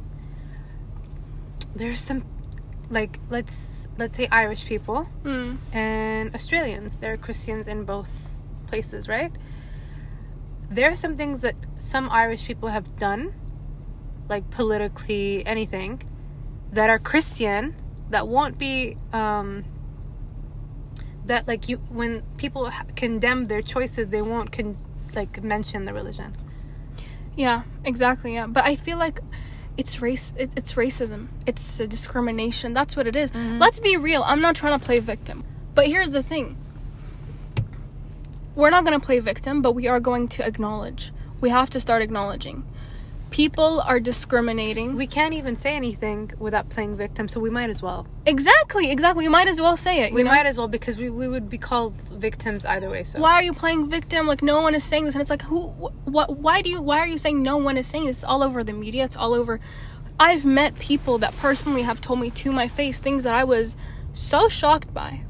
there's 1.76 2.02
some 2.02 2.26
like 2.94 3.20
let's 3.30 3.88
let's 3.98 4.16
say 4.18 4.28
irish 4.32 4.64
people 4.66 5.00
Mm. 5.24 5.58
and 5.74 6.34
australians 6.36 6.92
there 6.98 7.12
are 7.14 7.18
christians 7.28 7.68
in 7.68 7.84
both 7.94 8.14
places, 8.68 9.08
right? 9.08 9.32
There 10.70 10.90
are 10.92 10.96
some 10.96 11.16
things 11.16 11.42
that 11.42 11.56
some 11.78 12.10
Irish 12.10 12.44
people 12.50 12.70
have 12.70 12.88
done, 12.98 13.22
like 14.34 14.50
politically 14.50 15.46
anything, 15.46 16.02
that 16.72 16.90
are 16.90 16.98
Christian 16.98 17.76
that 18.10 18.28
won't 18.28 18.58
be 18.58 18.98
um, 19.22 19.64
that 21.26 21.48
like 21.48 21.70
you 21.70 21.78
when 22.02 22.24
people 22.38 22.70
ha- 22.72 22.86
condemn 22.96 23.46
their 23.52 23.62
choices, 23.62 24.08
they 24.10 24.22
won't 24.24 24.52
con- 24.52 24.78
like 25.14 25.44
mention 25.44 25.86
the 25.86 25.94
religion. 25.94 26.36
Yeah, 27.36 27.64
exactly. 27.84 28.34
Yeah, 28.34 28.48
but 28.48 28.64
I 28.66 28.76
feel 28.76 28.98
like 28.98 29.20
it's 29.78 30.02
race. 30.02 30.34
It, 30.38 30.52
it's 30.56 30.74
racism. 30.74 31.28
It's 31.46 31.78
discrimination. 31.78 32.74
That's 32.74 32.96
what 32.96 33.08
it 33.08 33.16
is. 33.16 33.32
Mm-hmm. 33.32 33.60
Let's 33.60 33.80
be 33.80 33.98
real. 33.98 34.24
I'm 34.26 34.42
not 34.42 34.56
trying 34.56 34.80
to 34.80 34.86
play 34.86 35.00
victim, 35.00 35.44
but 35.76 35.88
here's 35.88 36.12
the 36.12 36.24
thing. 36.24 36.58
We're 38.56 38.70
not 38.70 38.86
going 38.86 39.00
to 39.00 39.06
play 39.06 39.20
victim, 39.20 39.62
but 39.62 39.72
we 39.72 39.88
are 39.88 40.00
going 40.00 40.28
to 40.30 40.46
acknowledge. 40.46 41.12
We 41.42 41.50
have 41.50 41.70
to 41.72 41.80
start 41.80 42.02
acknowledging. 42.02 42.66
People 43.34 43.82
are 43.82 44.00
discriminating. 44.00 44.96
We 44.96 45.08
can't 45.08 45.34
even 45.34 45.56
say 45.56 45.76
anything 45.76 46.32
without 46.40 46.70
playing 46.70 46.96
victim, 46.96 47.28
so 47.28 47.40
we 47.40 47.50
might 47.50 47.70
as 47.70 47.82
well. 47.82 48.08
exactly, 48.26 48.92
exactly. 48.92 49.26
We 49.26 49.30
might 49.30 49.48
as 49.48 49.60
well 49.60 49.76
say 49.76 50.04
it. 50.04 50.14
We 50.14 50.24
know? 50.24 50.30
might 50.30 50.46
as 50.46 50.58
well 50.58 50.68
because 50.68 50.98
we, 50.98 51.10
we 51.10 51.28
would 51.28 51.50
be 51.50 51.58
called 51.58 51.94
victims 51.94 52.64
either 52.64 52.90
way. 52.90 53.04
So 53.04 53.20
why 53.20 53.34
are 53.34 53.44
you 53.44 53.54
playing 53.54 53.90
victim 53.90 54.28
like 54.28 54.42
no 54.42 54.62
one 54.62 54.76
is 54.76 54.84
saying 54.84 55.06
this 55.06 55.16
and 55.16 55.22
it's 55.22 55.30
like 55.30 55.42
who 55.42 55.62
what 56.06 56.38
why 56.38 56.62
do 56.62 56.70
you 56.70 56.82
why 56.82 57.00
are 57.00 57.08
you 57.08 57.18
saying 57.18 57.42
no 57.42 57.58
one 57.58 57.78
is 57.78 57.88
saying 57.88 58.06
this 58.06 58.18
it's 58.18 58.24
all 58.24 58.44
over 58.44 58.64
the 58.64 58.74
media 58.74 59.04
it's 59.04 59.16
all 59.16 59.34
over 59.34 59.60
i've 60.20 60.46
met 60.46 60.78
people 60.80 61.18
that 61.18 61.36
personally 61.38 61.82
have 61.82 62.00
told 62.00 62.20
me 62.20 62.30
to 62.30 62.52
my 62.52 62.68
face 62.68 63.00
things 63.00 63.24
that 63.24 63.34
i 63.34 63.44
was 63.44 63.76
so 64.14 64.48
shocked 64.48 64.94
by 64.94 65.22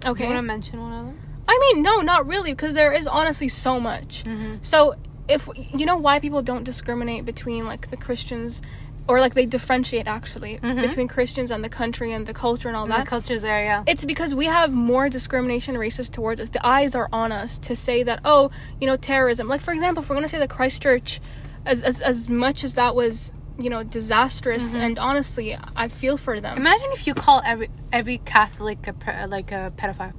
Do 0.00 0.08
okay 0.10 0.24
you 0.24 0.30
want 0.30 0.38
to 0.38 0.42
mention 0.42 0.80
one 0.80 0.92
of 0.92 1.06
them? 1.06 1.18
i 1.48 1.58
mean 1.58 1.82
no 1.82 2.00
not 2.00 2.26
really 2.26 2.52
because 2.52 2.74
there 2.74 2.92
is 2.92 3.06
honestly 3.06 3.48
so 3.48 3.80
much 3.80 4.24
mm-hmm. 4.24 4.56
so 4.62 4.94
if 5.32 5.48
you 5.56 5.86
know 5.86 5.96
why 5.96 6.20
people 6.20 6.42
don't 6.42 6.64
discriminate 6.64 7.24
between 7.24 7.64
like 7.64 7.90
the 7.90 7.96
christians 7.96 8.62
or 9.08 9.18
like 9.18 9.34
they 9.34 9.46
differentiate 9.46 10.06
actually 10.06 10.58
mm-hmm. 10.58 10.80
between 10.80 11.08
christians 11.08 11.50
and 11.50 11.64
the 11.64 11.68
country 11.68 12.12
and 12.12 12.26
the 12.26 12.34
culture 12.34 12.68
and 12.68 12.76
all 12.76 12.86
The 12.86 12.94
that 12.94 13.06
culture's 13.06 13.42
there, 13.42 13.64
yeah. 13.64 13.84
it's 13.86 14.04
because 14.04 14.34
we 14.34 14.46
have 14.46 14.72
more 14.72 15.08
discrimination 15.08 15.74
racist 15.76 16.12
towards 16.12 16.40
us. 16.40 16.50
The 16.50 16.64
eyes 16.66 16.94
are 16.94 17.08
on 17.12 17.32
us 17.32 17.58
to 17.58 17.74
say 17.74 18.02
that, 18.02 18.20
oh, 18.24 18.50
you 18.80 18.86
know, 18.86 18.96
terrorism. 18.96 19.48
Like, 19.48 19.60
for 19.60 19.72
example, 19.72 20.02
if 20.02 20.08
we're 20.08 20.16
going 20.16 20.24
to 20.24 20.28
say 20.28 20.38
that 20.38 20.50
Christchurch, 20.50 21.20
as, 21.66 21.82
as, 21.82 22.00
as 22.00 22.28
much 22.28 22.64
as 22.64 22.74
that 22.74 22.94
was, 22.94 23.32
you 23.58 23.70
know, 23.70 23.82
disastrous, 23.82 24.70
mm-hmm. 24.70 24.80
and 24.80 24.98
honestly, 24.98 25.56
I 25.76 25.88
feel 25.88 26.16
for 26.16 26.40
them. 26.40 26.56
Imagine 26.56 26.88
if 26.92 27.06
you 27.06 27.14
call 27.14 27.42
every 27.44 27.70
every 27.92 28.18
Catholic 28.18 28.86
a 28.86 29.26
like 29.26 29.52
a 29.52 29.72
pedophile, 29.76 30.14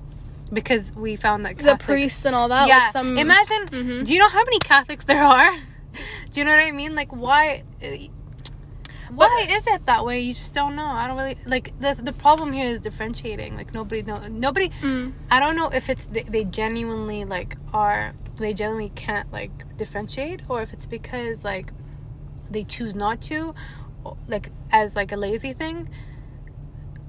because 0.53 0.91
we 0.95 1.15
found 1.15 1.45
that 1.45 1.57
the 1.57 1.77
priests 1.77 2.25
and 2.25 2.35
all 2.35 2.47
that. 2.49 2.67
yeah. 2.67 2.77
Like 2.79 2.91
some, 2.91 3.17
Imagine. 3.17 3.65
Mhm. 3.67 4.05
Do 4.05 4.13
you 4.13 4.19
know 4.19 4.29
how 4.29 4.43
many 4.43 4.59
Catholics 4.59 5.05
there 5.05 5.23
are? 5.23 5.51
do 6.31 6.39
you 6.39 6.45
know 6.45 6.51
what 6.51 6.63
I 6.63 6.71
mean? 6.71 6.95
Like 6.95 7.11
why? 7.15 7.63
Why 9.11 9.47
is 9.49 9.67
it 9.67 9.85
that 9.85 10.05
way? 10.05 10.21
You 10.21 10.33
just 10.33 10.53
don't 10.55 10.75
know. 10.75 10.87
I 10.87 11.07
don't 11.07 11.17
really 11.17 11.37
like 11.45 11.73
the 11.79 11.95
the 12.01 12.13
problem 12.13 12.51
here 12.53 12.65
is 12.65 12.81
differentiating. 12.81 13.55
Like 13.55 13.73
nobody 13.73 14.01
know 14.01 14.15
nobody. 14.29 14.69
Mm. 14.81 15.13
I 15.29 15.39
don't 15.39 15.55
know 15.55 15.69
if 15.69 15.89
it's 15.89 16.07
they, 16.07 16.23
they 16.23 16.43
genuinely 16.45 17.23
like 17.25 17.57
are 17.73 18.13
they 18.37 18.53
genuinely 18.53 18.91
can't 18.95 19.31
like 19.31 19.51
differentiate 19.77 20.41
or 20.49 20.61
if 20.63 20.73
it's 20.73 20.87
because 20.87 21.43
like 21.43 21.71
they 22.49 22.63
choose 22.63 22.95
not 22.95 23.21
to, 23.23 23.53
like 24.27 24.49
as 24.71 24.95
like 24.95 25.11
a 25.11 25.17
lazy 25.17 25.53
thing. 25.53 25.89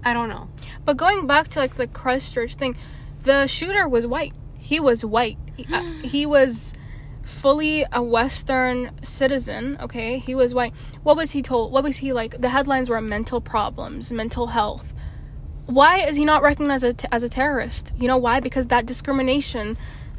I 0.05 0.13
don't 0.13 0.29
know. 0.29 0.49
But 0.85 0.99
going 0.99 1.27
back 1.27 1.49
to 1.49 1.59
like 1.59 1.77
the 1.77 1.87
Christchurch 1.87 2.57
thing, 2.57 2.77
the 3.25 3.47
shooter 3.47 3.89
was 3.89 4.07
white. 4.07 4.33
He 4.57 4.81
was 4.81 5.05
white. 5.05 5.39
He, 5.57 5.67
uh, 5.73 5.83
he 6.03 6.27
was 6.27 6.75
fully 7.23 7.85
a 7.93 8.03
Western 8.03 8.91
citizen. 9.03 9.77
Okay, 9.81 10.19
he 10.19 10.35
was 10.35 10.55
white. 10.55 10.73
What 11.03 11.17
was 11.17 11.33
he 11.33 11.43
told? 11.43 11.73
What 11.73 11.85
was 11.85 11.99
he 11.99 12.13
like? 12.13 12.41
The 12.41 12.51
headlines 12.51 12.89
were 12.89 13.01
mental 13.01 13.41
problems, 13.41 14.13
mental 14.13 14.49
health. 14.49 14.95
Why 15.67 16.01
is 16.01 16.17
he 16.17 16.25
not 16.25 16.43
recognized 16.43 16.85
as 16.85 16.91
a, 16.91 16.95
t- 16.95 17.09
as 17.11 17.23
a 17.23 17.29
terrorist? 17.29 17.93
You 17.99 18.07
know 18.07 18.19
why? 18.19 18.41
Because 18.41 18.67
that 18.69 18.87
discrimination, 18.87 19.77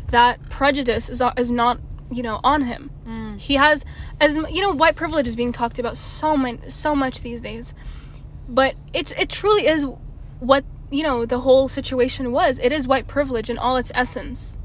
that 0.07 0.49
prejudice 0.49 1.09
is 1.09 1.21
is 1.37 1.51
not 1.51 1.79
you 2.11 2.23
know 2.23 2.39
on 2.43 2.63
him. 2.63 2.91
He 3.37 3.55
has 3.55 3.85
as 4.19 4.35
you 4.35 4.61
know 4.61 4.71
white 4.71 4.95
privilege 4.95 5.27
is 5.27 5.35
being 5.35 5.51
talked 5.51 5.79
about 5.79 5.97
so 5.97 6.35
many 6.35 6.69
so 6.69 6.95
much 6.95 7.21
these 7.21 7.41
days 7.41 7.73
but 8.47 8.75
it's 8.93 9.11
it 9.11 9.29
truly 9.29 9.67
is 9.67 9.85
what 10.39 10.63
you 10.95 11.03
know 11.03 11.25
the 11.25 11.41
whole 11.41 11.67
situation 11.67 12.31
was 12.31 12.59
it 12.59 12.71
is 12.71 12.87
white 12.87 13.07
privilege 13.07 13.49
in 13.49 13.57
all 13.57 13.77
its 13.77 13.91
essence. 13.93 14.57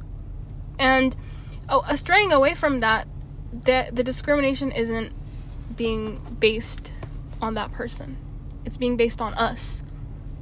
And 0.78 1.16
oh, 1.68 1.80
uh, 1.80 1.96
straying 1.96 2.32
away 2.32 2.54
from 2.54 2.80
that 2.80 3.06
the 3.52 3.88
the 3.92 4.02
discrimination 4.04 4.70
isn't 4.72 5.12
being 5.76 6.20
based 6.38 6.92
on 7.42 7.54
that 7.54 7.72
person. 7.72 8.16
It's 8.64 8.76
being 8.76 8.96
based 8.96 9.20
on 9.20 9.34
us 9.34 9.82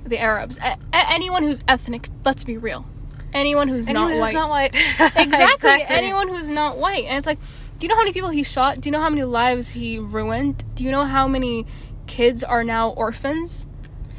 the 0.05 0.19
arabs. 0.19 0.59
A- 0.59 0.79
anyone 0.93 1.43
who's 1.43 1.63
ethnic 1.69 2.09
let's 2.25 2.45
be 2.45 2.57
real. 2.57 2.85
Anyone 3.33 3.69
who's 3.69 3.89
Anyone 3.89 4.09
not 4.09 4.13
who's 4.13 4.21
white. 4.21 4.35
not 4.35 4.51
white. 4.51 4.75
exactly. 5.17 5.85
anyone 5.89 6.29
who's 6.29 6.49
not 6.49 6.79
white. 6.79 7.05
And 7.05 7.19
it's 7.19 7.27
like 7.27 7.39
do 7.79 7.87
you 7.87 7.89
know 7.89 7.95
how 7.95 8.03
many 8.03 8.13
people 8.13 8.31
he 8.31 8.43
shot? 8.43 8.81
Do 8.81 8.89
you 8.89 8.93
know 8.93 9.01
how 9.01 9.11
many 9.11 9.23
lives 9.23 9.71
he 9.71 9.99
ruined? 9.99 10.65
Do 10.75 10.83
you 10.83 10.91
know 10.91 11.05
how 11.05 11.29
many 11.29 11.65
kids 12.09 12.43
are 12.43 12.65
now 12.65 12.91
orphans 12.91 13.69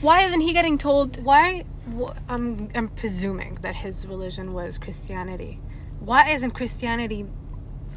why 0.02 0.22
isn't 0.22 0.42
he 0.42 0.54
getting 0.54 0.78
told 0.78 1.24
Why? 1.24 1.64
wh- 1.98 2.12
I'm 2.28 2.70
I'm 2.76 2.88
presuming 2.90 3.56
that 3.62 3.76
his 3.76 4.06
religion 4.08 4.54
was 4.54 4.78
Christianity. 4.78 5.60
Why 6.00 6.30
isn't 6.30 6.52
Christianity 6.52 7.26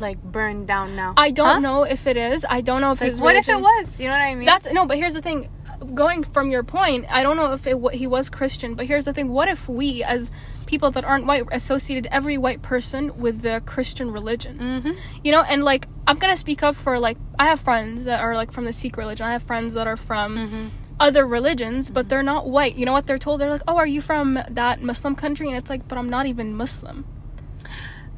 like 0.00 0.20
burned 0.22 0.66
down 0.66 0.96
now? 0.96 1.14
i 1.16 1.30
don't 1.30 1.46
Huh? 1.46 1.58
know 1.60 1.82
if 1.84 2.06
it 2.06 2.16
is 2.16 2.44
i 2.48 2.60
don't 2.60 2.80
know 2.80 2.90
if 2.92 3.00
Like, 3.00 3.10
his 3.10 3.20
what 3.20 3.36
if 3.36 3.48
it 3.48 3.60
was? 3.60 4.00
You 4.00 4.06
know 4.08 4.14
what 4.14 4.20
I 4.22 4.34
mean? 4.34 4.46
that's 4.46 4.66
no 4.72 4.84
but 4.86 4.96
here's 4.96 5.14
the 5.14 5.22
thing 5.22 5.48
going 5.94 6.24
from 6.24 6.50
your 6.50 6.62
point 6.62 7.04
i 7.10 7.22
don't 7.22 7.36
know 7.36 7.52
if 7.52 7.66
it, 7.66 7.76
he 7.94 8.06
was 8.06 8.30
christian 8.30 8.74
but 8.74 8.86
here's 8.86 9.04
the 9.04 9.12
thing 9.12 9.28
what 9.28 9.48
if 9.48 9.68
we 9.68 10.02
as 10.04 10.30
people 10.66 10.90
that 10.92 11.04
aren't 11.04 11.26
white 11.26 11.44
associated 11.52 12.06
every 12.10 12.38
white 12.38 12.62
person 12.62 13.16
with 13.18 13.42
the 13.42 13.60
christian 13.66 14.10
religion 14.12 14.58
mm-hmm. 14.58 14.92
you 15.24 15.30
know 15.32 15.42
and 15.42 15.62
like 15.64 15.86
i'm 16.06 16.18
gonna 16.18 16.36
speak 16.36 16.62
up 16.62 16.74
for 16.76 16.98
like 16.98 17.18
i 17.38 17.44
have 17.46 17.60
friends 17.60 18.04
that 18.04 18.20
are 18.20 18.34
like 18.34 18.50
from 18.52 18.64
the 18.64 18.72
sikh 18.72 18.96
religion 18.96 19.26
i 19.26 19.32
have 19.32 19.42
friends 19.42 19.74
that 19.74 19.86
are 19.86 19.96
from 19.96 20.36
Mm-hmm. 20.36 20.66
Other 21.02 21.26
religions 21.26 21.90
but 21.90 22.08
they're 22.08 22.22
not 22.22 22.48
white. 22.48 22.76
You 22.76 22.86
know 22.86 22.92
what 22.92 23.06
they're 23.06 23.18
told? 23.18 23.40
They're 23.40 23.50
like 23.50 23.66
oh 23.68 23.76
are 23.76 23.86
you 23.86 24.00
from 24.00 24.38
that 24.48 24.80
muslim 24.82 25.14
country? 25.14 25.48
And 25.48 25.56
it's 25.56 25.68
like 25.68 25.86
but 25.88 25.98
i'm 25.98 26.08
not 26.08 26.26
even 26.26 26.56
muslim. 26.56 27.04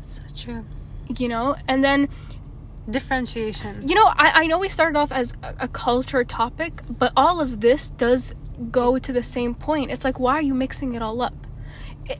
So 0.00 0.22
true. 0.36 0.64
you 1.18 1.28
know? 1.28 1.56
And 1.66 1.82
then 1.82 2.08
Differentiation. 2.88 3.88
you 3.88 3.94
know 3.94 4.08
i, 4.24 4.42
I 4.42 4.46
know 4.46 4.58
we 4.58 4.68
started 4.68 4.98
off 4.98 5.10
as 5.10 5.32
a, 5.42 5.54
a 5.60 5.68
culture 5.68 6.22
topic 6.22 6.82
but 6.88 7.12
all 7.16 7.40
of 7.40 7.60
this 7.60 7.88
does 7.88 8.34
go 8.70 8.98
to 8.98 9.12
the 9.12 9.22
same 9.22 9.54
point. 9.54 9.90
It's 9.90 10.04
like 10.04 10.18
why 10.18 10.34
are 10.34 10.42
you 10.42 10.54
mixing 10.54 10.94
it 10.94 11.02
all 11.02 11.20
up? 11.20 11.34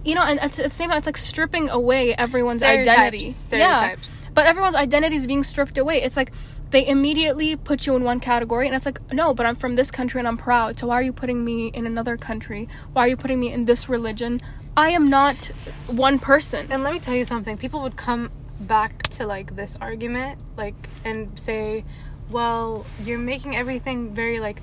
You 0.05 0.15
know 0.15 0.23
and 0.23 0.41
at, 0.41 0.53
the 0.53 0.71
same 0.71 0.89
time 0.89 0.99
it's 0.99 1.07
like 1.07 1.17
stripping 1.17 1.69
away 1.69 2.15
everyone's 2.15 2.63
identity. 2.63 3.33
Stereotypes. 3.33 4.23
yeah 4.25 4.31
but 4.35 4.47
everyone's 4.47 4.75
identity 4.75 5.17
is 5.17 5.27
being 5.27 5.43
stripped 5.43 5.79
away. 5.79 6.03
It's 6.03 6.17
like 6.17 6.33
they 6.71 6.87
immediately 6.87 7.55
put 7.57 7.87
you 7.87 7.95
in 7.95 8.03
one 8.05 8.21
category 8.21 8.67
and 8.67 8.75
it's 8.75 8.87
like 8.87 9.01
no 9.13 9.33
but 9.35 9.47
i'm 9.47 9.55
from 9.55 9.77
this 9.77 9.91
country 9.91 10.19
and 10.19 10.27
i'm 10.27 10.37
proud 10.37 10.79
so 10.79 10.87
why 10.87 10.95
are 10.95 11.03
you 11.03 11.13
putting 11.13 11.45
me 11.45 11.69
in 11.69 11.87
another 11.87 12.17
country 12.17 12.69
why 12.93 13.05
are 13.05 13.09
you 13.09 13.17
putting 13.17 13.39
me 13.39 13.53
in 13.53 13.65
this 13.65 13.89
religion 13.89 14.41
i 14.77 14.91
am 14.91 15.09
not 15.09 15.51
one 15.87 16.19
person 16.19 16.67
And 16.71 16.83
let 16.83 16.93
me 16.93 16.99
tell 16.99 17.15
you 17.15 17.25
something. 17.25 17.57
People 17.57 17.81
would 17.83 17.97
come 17.97 18.31
back 18.59 19.03
to 19.11 19.27
like 19.27 19.55
this 19.57 19.77
argument, 19.81 20.39
like, 20.57 20.75
and 21.05 21.39
say, 21.39 21.85
"Well, 22.31 22.87
you're 23.03 23.19
making 23.19 23.55
everything 23.57 24.15
very 24.15 24.41
like, 24.41 24.63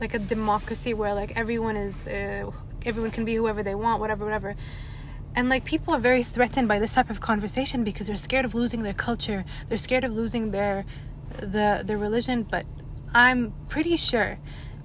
like 0.00 0.14
a 0.14 0.18
democracy 0.18 0.94
where 0.94 1.14
like 1.14 1.36
everyone 1.36 1.76
is, 1.76 2.06
uh, 2.06 2.50
everyone 2.86 3.10
can 3.10 3.24
be 3.24 3.34
whoever 3.34 3.62
they 3.62 3.74
want, 3.74 4.00
whatever, 4.00 4.24
whatever." 4.24 4.54
And 5.34 5.48
like 5.48 5.64
people 5.64 5.94
are 5.94 5.98
very 5.98 6.22
threatened 6.22 6.68
by 6.68 6.78
this 6.78 6.94
type 6.94 7.10
of 7.10 7.20
conversation 7.20 7.84
because 7.84 8.06
they're 8.06 8.16
scared 8.16 8.44
of 8.44 8.54
losing 8.54 8.82
their 8.82 8.92
culture. 8.92 9.44
They're 9.68 9.78
scared 9.78 10.04
of 10.04 10.14
losing 10.14 10.50
their, 10.50 10.84
the 11.38 11.82
their 11.84 11.98
religion. 11.98 12.42
But 12.42 12.66
I'm 13.14 13.54
pretty 13.68 13.96
sure 13.96 14.38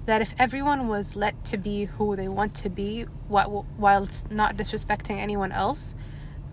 that 0.06 0.22
if 0.22 0.34
everyone 0.38 0.88
was 0.88 1.16
let 1.16 1.44
to 1.46 1.58
be 1.58 1.84
who 1.84 2.16
they 2.16 2.28
want 2.28 2.54
to 2.56 2.70
be, 2.70 3.02
while 3.28 3.66
whilst 3.76 4.30
not 4.30 4.56
disrespecting 4.56 5.18
anyone 5.18 5.52
else, 5.52 5.94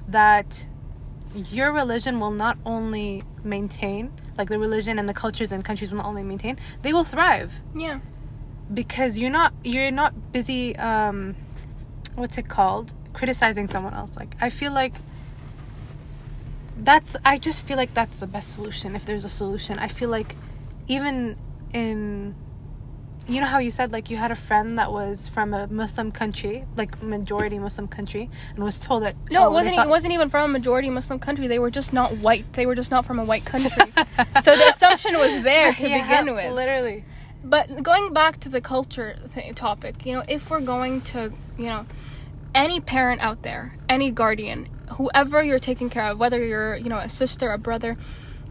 that 0.08 0.68
your 1.52 1.72
religion 1.72 2.20
will 2.20 2.32
not 2.32 2.58
only 2.66 3.24
maintain, 3.44 4.12
like 4.38 4.50
the 4.50 4.60
religion 4.60 5.00
and 5.00 5.08
the 5.08 5.14
cultures 5.14 5.52
and 5.52 5.64
countries 5.64 5.90
will 5.90 5.98
not 5.98 6.06
only 6.06 6.24
maintain, 6.24 6.58
they 6.82 6.92
will 6.94 7.04
thrive 7.04 7.62
yeah 7.74 8.00
because 8.74 9.18
you're 9.18 9.30
not 9.30 9.54
you're 9.64 9.92
not 9.92 10.32
busy 10.32 10.76
um 10.78 11.36
what's 12.16 12.38
it 12.38 12.48
called 12.48 12.94
criticizing 13.16 13.68
someone 13.68 13.94
else 13.94 14.16
like 14.18 14.36
i 14.42 14.50
feel 14.50 14.72
like 14.72 14.94
that's 16.78 17.16
i 17.24 17.38
just 17.38 17.66
feel 17.66 17.78
like 17.78 17.94
that's 17.94 18.20
the 18.20 18.28
best 18.28 18.54
solution 18.54 18.96
if 18.96 19.06
there's 19.06 19.24
a 19.26 19.30
solution 19.30 19.80
i 19.80 19.88
feel 19.88 20.10
like 20.10 20.36
even 20.88 21.36
in 21.74 22.36
you 23.28 23.40
know 23.42 23.48
how 23.48 23.58
you 23.58 23.72
said 23.72 23.92
like 23.92 24.10
you 24.12 24.18
had 24.18 24.30
a 24.32 24.36
friend 24.36 24.78
that 24.78 24.92
was 24.92 25.28
from 25.28 25.52
a 25.52 25.66
Muslim 25.66 26.12
country, 26.12 26.64
like 26.78 27.02
majority 27.02 27.58
Muslim 27.58 27.88
country, 27.88 28.30
and 28.54 28.64
was 28.64 28.78
told 28.78 29.02
that 29.02 29.16
No, 29.32 29.46
oh, 29.46 29.50
it 29.50 29.54
wasn't. 29.54 29.76
thought- 29.78 29.88
It 29.88 29.90
wasn't 29.90 30.14
even 30.14 30.30
from 30.30 30.48
a 30.48 30.54
majority 30.54 30.92
Muslim 30.92 31.18
country. 31.18 31.48
They 31.48 31.58
were 31.58 31.72
just 31.72 31.92
not 31.92 32.18
white. 32.18 32.54
They 32.54 32.68
were 32.68 32.76
just 32.76 32.92
not 32.92 33.04
from 33.04 33.18
a 33.18 33.24
white 33.24 33.44
country. 33.44 33.72
so 34.44 34.56
the 34.56 34.72
assumption 34.76 35.18
was 35.18 35.42
there 35.42 35.74
to 35.74 35.90
Yeah, 35.90 36.04
begin 36.04 36.36
with. 36.36 36.54
Literally. 36.54 37.04
But 37.44 37.82
going 37.82 38.14
back 38.14 38.40
to 38.42 38.50
the 38.50 38.62
culture 38.62 39.16
th- 39.34 39.56
topic, 39.56 40.06
you 40.06 40.14
know, 40.14 40.24
if 40.28 40.52
we're 40.52 40.62
going 40.62 41.02
to, 41.14 41.34
you 41.58 41.66
know, 41.66 41.88
any 42.56 42.80
parent 42.80 43.22
out 43.22 43.44
there, 43.44 43.76
any 43.88 44.10
guardian, 44.10 44.68
whoever 44.94 45.44
you're 45.44 45.60
taking 45.60 45.90
care 45.90 46.06
of, 46.06 46.18
whether 46.18 46.44
you're, 46.44 46.78
you 46.78 46.90
know, 46.90 46.98
a 46.98 47.10
sister, 47.10 47.52
a 47.52 47.58
brother, 47.58 47.98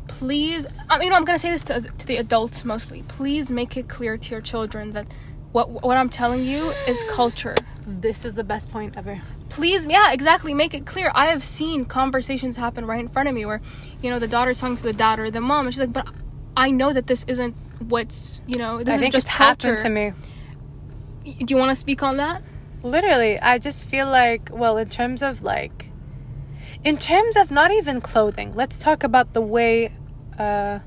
please, 0.06 0.66
I 0.88 0.99
mean, 0.99 1.06
you 1.06 1.11
know, 1.11 1.16
I'm 1.16 1.25
going 1.25 1.34
to 1.34 1.40
say 1.40 1.50
this 1.50 1.64
to, 1.64 1.80
to 1.80 2.06
the 2.06 2.18
adults 2.18 2.64
mostly. 2.64 3.02
Please 3.08 3.50
make 3.50 3.76
it 3.76 3.88
clear 3.88 4.16
to 4.18 4.30
your 4.30 4.40
children 4.40 4.90
that 4.90 5.06
what 5.52 5.70
what 5.70 5.96
I'm 5.96 6.08
telling 6.08 6.42
you 6.42 6.70
is 6.88 7.02
culture. 7.11 7.54
This 7.87 8.25
is 8.25 8.34
the 8.34 8.44
best 8.44 8.70
point 8.70 8.96
ever. 8.96 9.23
Please, 9.49 9.87
yeah, 9.87 10.12
exactly. 10.12 10.52
Make 10.52 10.75
it 10.75 10.84
clear. 10.84 11.12
I 11.14 11.26
have 11.26 11.44
seen 11.44 11.84
conversations 11.84 12.56
happen 12.56 12.87
right 12.87 12.99
in 12.99 13.08
front 13.08 13.28
of 13.28 13.34
me 13.34 13.46
where, 13.46 13.61
you 14.02 14.11
know, 14.11 14.18
the 14.18 14.26
daughter's 14.26 14.58
talking 14.58 14.76
to 14.76 14.82
the 14.82 14.92
dad 14.92 15.20
or 15.20 15.30
the 15.30 15.40
mom, 15.40 15.66
and 15.66 15.75
she's 15.75 15.80
like, 15.80 15.92
"But 15.92 16.08
I 16.56 16.73
know 16.73 16.92
that 16.92 17.06
this 17.06 17.25
isn't 17.28 17.54
what's, 17.78 18.42
you 18.49 18.58
know, 18.58 18.82
this 18.82 18.99
I 19.00 19.04
is 19.04 19.11
just 19.11 19.28
culture." 19.28 19.76
happened 19.76 19.84
to 19.84 19.90
me. 19.90 20.12
Do 21.44 21.54
you 21.54 21.56
want 21.56 21.70
to 21.70 21.76
speak 21.76 22.02
on 22.02 22.16
that? 22.16 22.42
Literally, 22.85 23.41
I 23.41 23.57
just 23.59 23.88
feel 23.88 24.07
like, 24.07 24.50
well, 24.53 24.76
in 24.76 24.91
terms 24.91 25.23
of 25.23 25.43
like, 25.43 25.88
in 26.85 26.99
terms 26.99 27.35
of 27.35 27.50
not 27.50 27.71
even 27.73 28.03
clothing, 28.03 28.53
let's 28.55 28.79
talk 28.79 29.03
about 29.03 29.33
the 29.33 29.41
way 29.41 29.88
uh, 30.38 30.81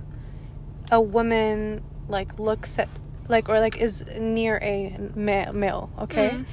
a 0.91 1.01
woman 1.01 1.83
like 2.07 2.37
looks 2.37 2.77
at, 2.77 2.87
like, 3.27 3.49
or 3.49 3.59
like 3.59 3.77
is 3.77 4.05
near 4.19 4.59
a 4.61 4.95
ma- 5.15 5.51
male, 5.51 5.89
okay? 5.97 6.29
Mm. 6.29 6.45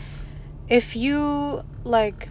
If 0.66 0.96
you 0.96 1.62
like, 1.84 2.30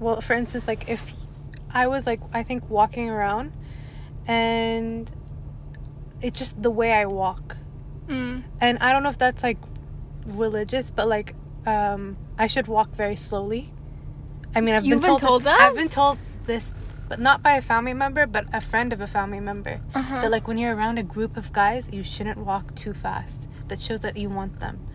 well, 0.00 0.20
for 0.20 0.34
instance, 0.34 0.66
like 0.66 0.88
if 0.88 1.14
I 1.72 1.86
was 1.86 2.04
like, 2.04 2.20
I 2.34 2.42
think 2.42 2.68
walking 2.68 3.08
around 3.08 3.52
and 4.26 5.08
it's 6.20 6.36
just 6.36 6.60
the 6.60 6.70
way 6.70 6.92
I 6.92 7.06
walk 7.06 7.56
Mm. 8.08 8.42
and 8.60 8.76
I 8.80 8.92
don't 8.92 9.04
know 9.04 9.08
if 9.08 9.18
that's 9.18 9.44
like 9.44 9.56
religious, 10.26 10.90
but 10.90 11.08
like 11.08 11.34
um, 11.66 12.16
I 12.38 12.46
should 12.46 12.66
walk 12.68 12.94
very 12.94 13.16
slowly. 13.16 13.72
I 14.54 14.60
mean, 14.60 14.74
I've 14.74 14.84
You've 14.84 15.00
been 15.00 15.10
been 15.10 15.18
told, 15.18 15.20
told 15.20 15.42
this, 15.42 15.52
that? 15.52 15.60
I've 15.60 15.76
been 15.76 15.88
told 15.88 16.18
this, 16.46 16.74
but 17.08 17.20
not 17.20 17.42
by 17.42 17.52
a 17.56 17.60
family 17.62 17.94
member, 17.94 18.26
but 18.26 18.46
a 18.52 18.60
friend 18.60 18.92
of 18.92 19.00
a 19.00 19.06
family 19.06 19.40
member. 19.40 19.80
Uh-huh. 19.94 20.20
That 20.20 20.30
like 20.30 20.48
when 20.48 20.58
you're 20.58 20.74
around 20.74 20.98
a 20.98 21.02
group 21.02 21.36
of 21.36 21.52
guys, 21.52 21.88
you 21.92 22.02
shouldn't 22.02 22.38
walk 22.38 22.74
too 22.74 22.92
fast. 22.92 23.48
That 23.68 23.80
shows 23.80 24.00
that 24.00 24.16
you 24.16 24.28
want 24.28 24.58
them. 24.60 24.86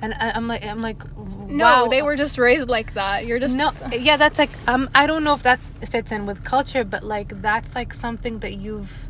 And 0.00 0.14
I, 0.14 0.30
I'm 0.34 0.46
like, 0.46 0.64
I'm 0.64 0.80
like, 0.80 1.02
No, 1.48 1.84
wow. 1.84 1.88
they 1.88 2.02
were 2.02 2.16
just 2.16 2.38
raised 2.38 2.68
like 2.68 2.94
that. 2.94 3.26
You're 3.26 3.40
just 3.40 3.56
No, 3.56 3.72
yeah, 3.92 4.16
that's 4.16 4.38
like 4.38 4.50
um, 4.68 4.88
I 4.94 5.06
don't 5.06 5.24
know 5.24 5.34
if 5.34 5.42
that's 5.42 5.70
fits 5.88 6.12
in 6.12 6.26
with 6.26 6.44
culture, 6.44 6.84
but 6.84 7.02
like 7.02 7.40
that's 7.42 7.74
like 7.74 7.92
something 7.92 8.38
that 8.40 8.54
you've 8.54 9.08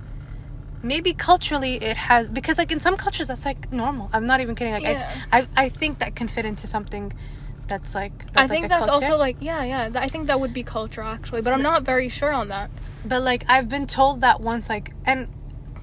maybe 0.82 1.12
culturally 1.12 1.75
it 1.82 1.97
has 1.97 2.30
because 2.30 2.58
like 2.58 2.70
in 2.73 2.80
some 2.80 2.97
cultures 2.97 3.28
that's 3.28 3.44
like 3.44 3.73
normal. 3.73 4.11
I'm 4.12 4.26
not 4.26 4.40
even 4.40 4.54
kidding. 4.54 4.73
Like 4.75 4.82
Yeah. 4.82 5.14
I, 5.32 5.40
I, 5.40 5.47
I 5.56 5.68
think 5.68 5.99
that 5.99 6.14
can 6.16 6.28
fit 6.28 6.44
into 6.44 6.66
something 6.66 7.12
that's 7.66 7.94
like. 7.94 8.18
That's 8.32 8.37
I 8.37 8.40
like 8.42 8.50
think 8.50 8.64
a 8.66 8.68
that's 8.68 8.87
culture. 8.87 9.06
also 9.06 9.16
like 9.16 9.37
yeah, 9.40 9.64
yeah. 9.64 9.90
I 9.94 10.08
think 10.08 10.26
that 10.28 10.40
would 10.40 10.54
be 10.54 10.62
culture 10.62 11.02
actually, 11.02 11.42
but 11.42 11.52
I'm 11.52 11.62
not 11.62 11.82
very 11.82 12.08
sure 12.08 12.32
on 12.32 12.49
that. 12.49 12.70
But 13.04 13.23
like 13.23 13.44
I've 13.49 13.68
been 13.68 13.87
told 13.87 14.20
that 14.23 14.40
once, 14.40 14.68
like 14.68 14.92
and 15.04 15.28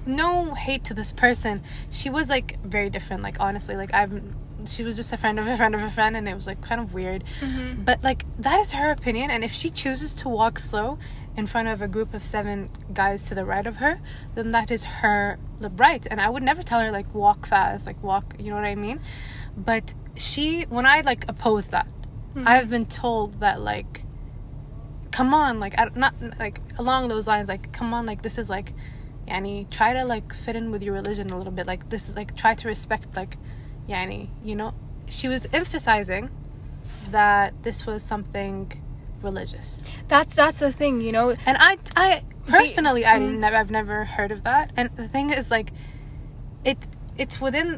no 0.06 0.54
hate 0.54 0.84
to 0.84 0.94
this 0.94 1.12
person. 1.12 1.62
She 1.90 2.10
was 2.10 2.28
like 2.28 2.58
very 2.62 2.90
different. 2.90 3.22
Like 3.22 3.38
honestly, 3.40 3.76
like 3.76 3.90
i'm 3.92 4.34
she 4.66 4.82
was 4.82 4.96
just 4.96 5.12
a 5.12 5.16
friend 5.16 5.38
of 5.38 5.46
a 5.46 5.56
friend 5.56 5.74
of 5.74 5.82
a 5.82 5.90
friend, 5.90 6.16
and 6.16 6.28
it 6.28 6.34
was 6.34 6.46
like 6.46 6.60
kind 6.60 6.80
of 6.80 6.94
weird. 6.94 7.24
Mm-hmm. 7.40 7.84
But 7.84 8.02
like 8.02 8.24
that 8.38 8.58
is 8.60 8.72
her 8.72 8.90
opinion, 8.90 9.30
and 9.30 9.44
if 9.44 9.52
she 9.52 9.70
chooses 9.70 10.14
to 10.16 10.28
walk 10.28 10.58
slow 10.58 10.98
in 11.36 11.46
front 11.46 11.68
of 11.68 11.82
a 11.82 11.88
group 11.88 12.14
of 12.14 12.22
seven 12.22 12.70
guys 12.92 13.22
to 13.24 13.34
the 13.34 13.44
right 13.44 13.66
of 13.66 13.76
her, 13.76 14.00
then 14.34 14.52
that 14.52 14.70
is 14.70 14.84
her 14.84 15.38
right. 15.60 16.06
And 16.10 16.20
I 16.20 16.30
would 16.30 16.42
never 16.42 16.62
tell 16.62 16.80
her 16.80 16.90
like 16.90 17.14
walk 17.14 17.46
fast, 17.46 17.86
like 17.86 18.02
walk. 18.02 18.34
You 18.38 18.50
know 18.50 18.56
what 18.56 18.64
I 18.64 18.74
mean? 18.74 19.00
But 19.56 19.94
she, 20.16 20.62
when 20.62 20.86
I 20.86 21.02
like 21.02 21.28
oppose 21.28 21.68
that, 21.68 21.86
mm-hmm. 22.34 22.48
I've 22.48 22.70
been 22.70 22.86
told 22.86 23.40
that 23.40 23.60
like 23.60 24.02
come 25.16 25.32
on 25.32 25.58
like 25.58 25.78
I, 25.78 25.88
not 25.94 26.14
like 26.38 26.60
along 26.76 27.08
those 27.08 27.26
lines 27.26 27.48
like 27.48 27.72
come 27.72 27.94
on 27.94 28.04
like 28.04 28.20
this 28.20 28.36
is 28.36 28.50
like 28.50 28.74
yani 29.26 29.68
try 29.70 29.94
to 29.94 30.04
like 30.04 30.34
fit 30.34 30.54
in 30.56 30.70
with 30.70 30.82
your 30.82 30.92
religion 30.92 31.30
a 31.30 31.38
little 31.38 31.52
bit 31.52 31.66
like 31.66 31.88
this 31.88 32.10
is 32.10 32.16
like 32.16 32.36
try 32.36 32.54
to 32.54 32.68
respect 32.68 33.06
like 33.16 33.38
yani 33.88 34.28
you 34.44 34.54
know 34.54 34.74
she 35.08 35.26
was 35.26 35.46
emphasizing 35.54 36.28
that 37.10 37.54
this 37.62 37.86
was 37.86 38.02
something 38.02 38.70
religious 39.30 39.68
That's 40.08 40.32
that's 40.40 40.60
the 40.66 40.72
thing, 40.80 40.94
you 41.06 41.12
know. 41.16 41.26
and 41.48 41.56
i 41.68 41.72
i 42.04 42.08
personally 42.46 43.04
i 43.04 43.16
mm. 43.18 43.38
never 43.44 43.56
i've 43.60 43.72
never 43.80 43.96
heard 44.16 44.30
of 44.36 44.40
that 44.50 44.64
and 44.78 44.86
the 44.96 45.08
thing 45.14 45.26
is 45.40 45.50
like 45.56 45.68
it 46.70 46.78
it's 47.22 47.36
within 47.46 47.68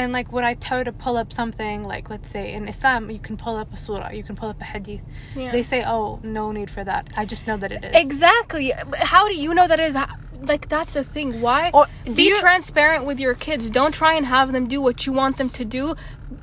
and 0.00 0.08
like 0.18 0.28
when 0.36 0.44
i 0.50 0.54
try 0.54 0.82
to 0.90 0.92
pull 1.04 1.16
up 1.22 1.32
something 1.40 1.76
like 1.92 2.04
let's 2.14 2.28
say 2.34 2.44
in 2.56 2.62
islam 2.74 3.02
you 3.16 3.20
can 3.28 3.36
pull 3.44 3.56
up 3.62 3.72
a 3.72 3.78
surah 3.84 4.10
you 4.18 4.24
can 4.28 4.34
pull 4.40 4.50
up 4.54 4.60
a 4.60 4.68
hadith 4.72 5.02
Yeah. 5.36 5.52
they 5.52 5.62
say 5.72 5.80
oh 5.94 6.18
no 6.38 6.44
need 6.58 6.70
for 6.76 6.82
that 6.90 7.04
i 7.16 7.24
just 7.24 7.46
know 7.48 7.56
that 7.62 7.70
it 7.76 7.82
is 7.84 7.92
Exactly. 8.06 8.66
How 9.14 9.22
do 9.28 9.34
you 9.44 9.50
know 9.54 9.66
that 9.72 9.80
is 9.88 9.96
like 10.52 10.68
that's 10.68 10.92
the 10.92 11.02
thing? 11.14 11.40
Why 11.40 11.70
Or 11.72 11.86
be 12.20 12.24
you- 12.28 12.40
transparent 12.40 13.04
with 13.08 13.18
your 13.24 13.34
kids? 13.46 13.70
Don't 13.70 13.92
try 14.02 14.12
and 14.18 14.26
have 14.26 14.52
them 14.52 14.64
do 14.74 14.78
what 14.86 15.06
you 15.06 15.12
want 15.22 15.34
them 15.40 15.50
to 15.50 15.64
do 15.64 15.84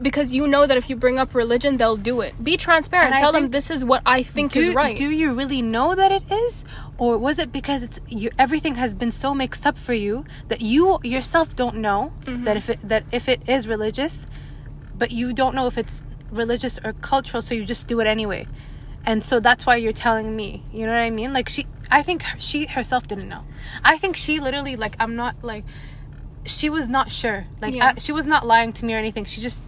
because 0.01 0.33
you 0.33 0.47
know 0.47 0.65
that 0.65 0.77
if 0.77 0.89
you 0.89 0.95
bring 0.95 1.17
up 1.19 1.35
religion, 1.35 1.77
they'll 1.77 1.97
do 1.97 2.21
it. 2.21 2.41
Be 2.43 2.55
transparent. 2.57 3.15
Tell 3.15 3.31
them 3.33 3.49
this 3.49 3.69
is 3.69 3.83
what 3.83 4.01
I 4.05 4.23
think 4.23 4.51
do, 4.53 4.59
is 4.61 4.73
right. 4.73 4.95
do 4.97 5.09
you 5.09 5.33
really 5.33 5.61
know 5.61 5.93
that 5.95 6.11
it 6.11 6.23
is 6.31 6.63
or 6.97 7.17
was 7.17 7.37
it 7.39 7.51
because 7.51 7.83
it's 7.83 7.99
you 8.07 8.29
everything 8.39 8.75
has 8.75 8.95
been 8.95 9.11
so 9.11 9.33
mixed 9.33 9.65
up 9.65 9.77
for 9.77 9.93
you 9.93 10.23
that 10.47 10.61
you 10.61 10.99
yourself 11.03 11.55
don't 11.55 11.75
know 11.77 12.13
Mm-hmm. 12.25 12.43
that 12.45 12.55
if 12.57 12.69
it 12.69 12.79
that 12.87 13.03
if 13.11 13.27
it 13.27 13.41
is 13.47 13.67
religious 13.67 14.25
but 14.97 15.11
you 15.11 15.33
don't 15.33 15.53
know 15.55 15.67
if 15.67 15.77
it's 15.77 16.01
religious 16.31 16.79
or 16.83 16.93
cultural 16.93 17.41
so 17.41 17.53
you 17.53 17.65
just 17.65 17.87
do 17.87 17.99
it 17.99 18.07
anyway 18.07 18.47
and 19.05 19.21
so 19.23 19.39
that's 19.39 19.65
why 19.65 19.75
you're 19.75 19.91
telling 19.91 20.35
me 20.35 20.63
you 20.71 20.85
know 20.85 20.91
what 20.93 20.99
i 20.99 21.09
mean 21.09 21.33
like 21.33 21.49
she 21.49 21.65
i 21.91 22.01
think 22.01 22.23
her- 22.23 22.39
she 22.39 22.65
herself 22.67 23.05
didn't 23.07 23.27
know 23.27 23.43
i 23.83 23.97
think 23.97 24.15
she 24.15 24.39
literally 24.39 24.75
like 24.75 24.95
i'm 24.99 25.15
not 25.15 25.35
like 25.43 25.63
she 26.45 26.69
was 26.69 26.87
not 26.87 27.11
sure 27.11 27.45
like 27.61 27.73
Yeah. 27.75 27.93
I, 27.95 27.99
she 27.99 28.11
was 28.11 28.25
not 28.25 28.45
lying 28.47 28.71
to 28.73 28.85
me 28.85 28.93
or 28.93 28.97
anything 28.97 29.25
she 29.25 29.41
just 29.41 29.65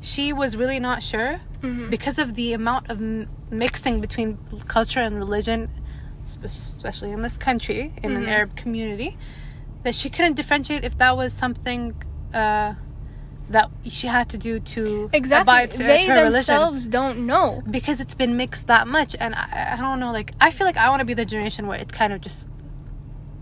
she 0.00 0.32
was 0.32 0.56
really 0.56 0.80
not 0.80 1.02
sure 1.02 1.40
Mm-hmm. 1.62 1.88
because 1.88 2.18
of 2.18 2.34
the 2.34 2.52
amount 2.52 2.90
of 2.90 3.00
m- 3.00 3.28
mixing 3.50 4.00
between 4.00 4.36
culture 4.68 5.00
and 5.00 5.16
religion 5.16 5.70
especially 6.44 7.10
in 7.12 7.22
this 7.22 7.36
country 7.38 7.92
in 8.02 8.10
Mm-hmm. 8.12 8.22
an 8.22 8.28
arab 8.28 8.56
community 8.56 9.16
that 9.84 9.94
she 9.94 10.10
couldn't 10.10 10.34
differentiate 10.34 10.84
if 10.84 10.98
that 10.98 11.16
was 11.16 11.32
something 11.32 11.94
uh, 12.34 12.74
that 13.48 13.70
she 13.88 14.06
had 14.08 14.28
to 14.30 14.38
do 14.38 14.58
to 14.58 15.08
exactly. 15.12 15.42
abide 15.42 15.70
to, 15.70 15.78
they 15.78 16.04
her 16.06 16.14
religion 16.14 16.32
themselves 16.32 16.88
don't 16.88 17.24
know. 17.26 17.62
because 17.70 18.00
it's 18.00 18.14
been 18.14 18.36
mixed 18.36 18.66
that 18.66 18.86
much 18.88 19.14
and 19.18 19.34
I, 19.34 19.74
I 19.74 19.76
don't 19.80 19.98
know 20.00 20.12
like 20.12 20.32
i 20.40 20.50
feel 20.50 20.66
like 20.66 20.76
i 20.76 20.90
want 20.90 21.00
to 21.00 21.06
be 21.06 21.14
the 21.14 21.24
generation 21.24 21.66
where 21.68 21.78
it 21.78 21.90
kind 21.92 22.12
of 22.12 22.20
just 22.20 22.48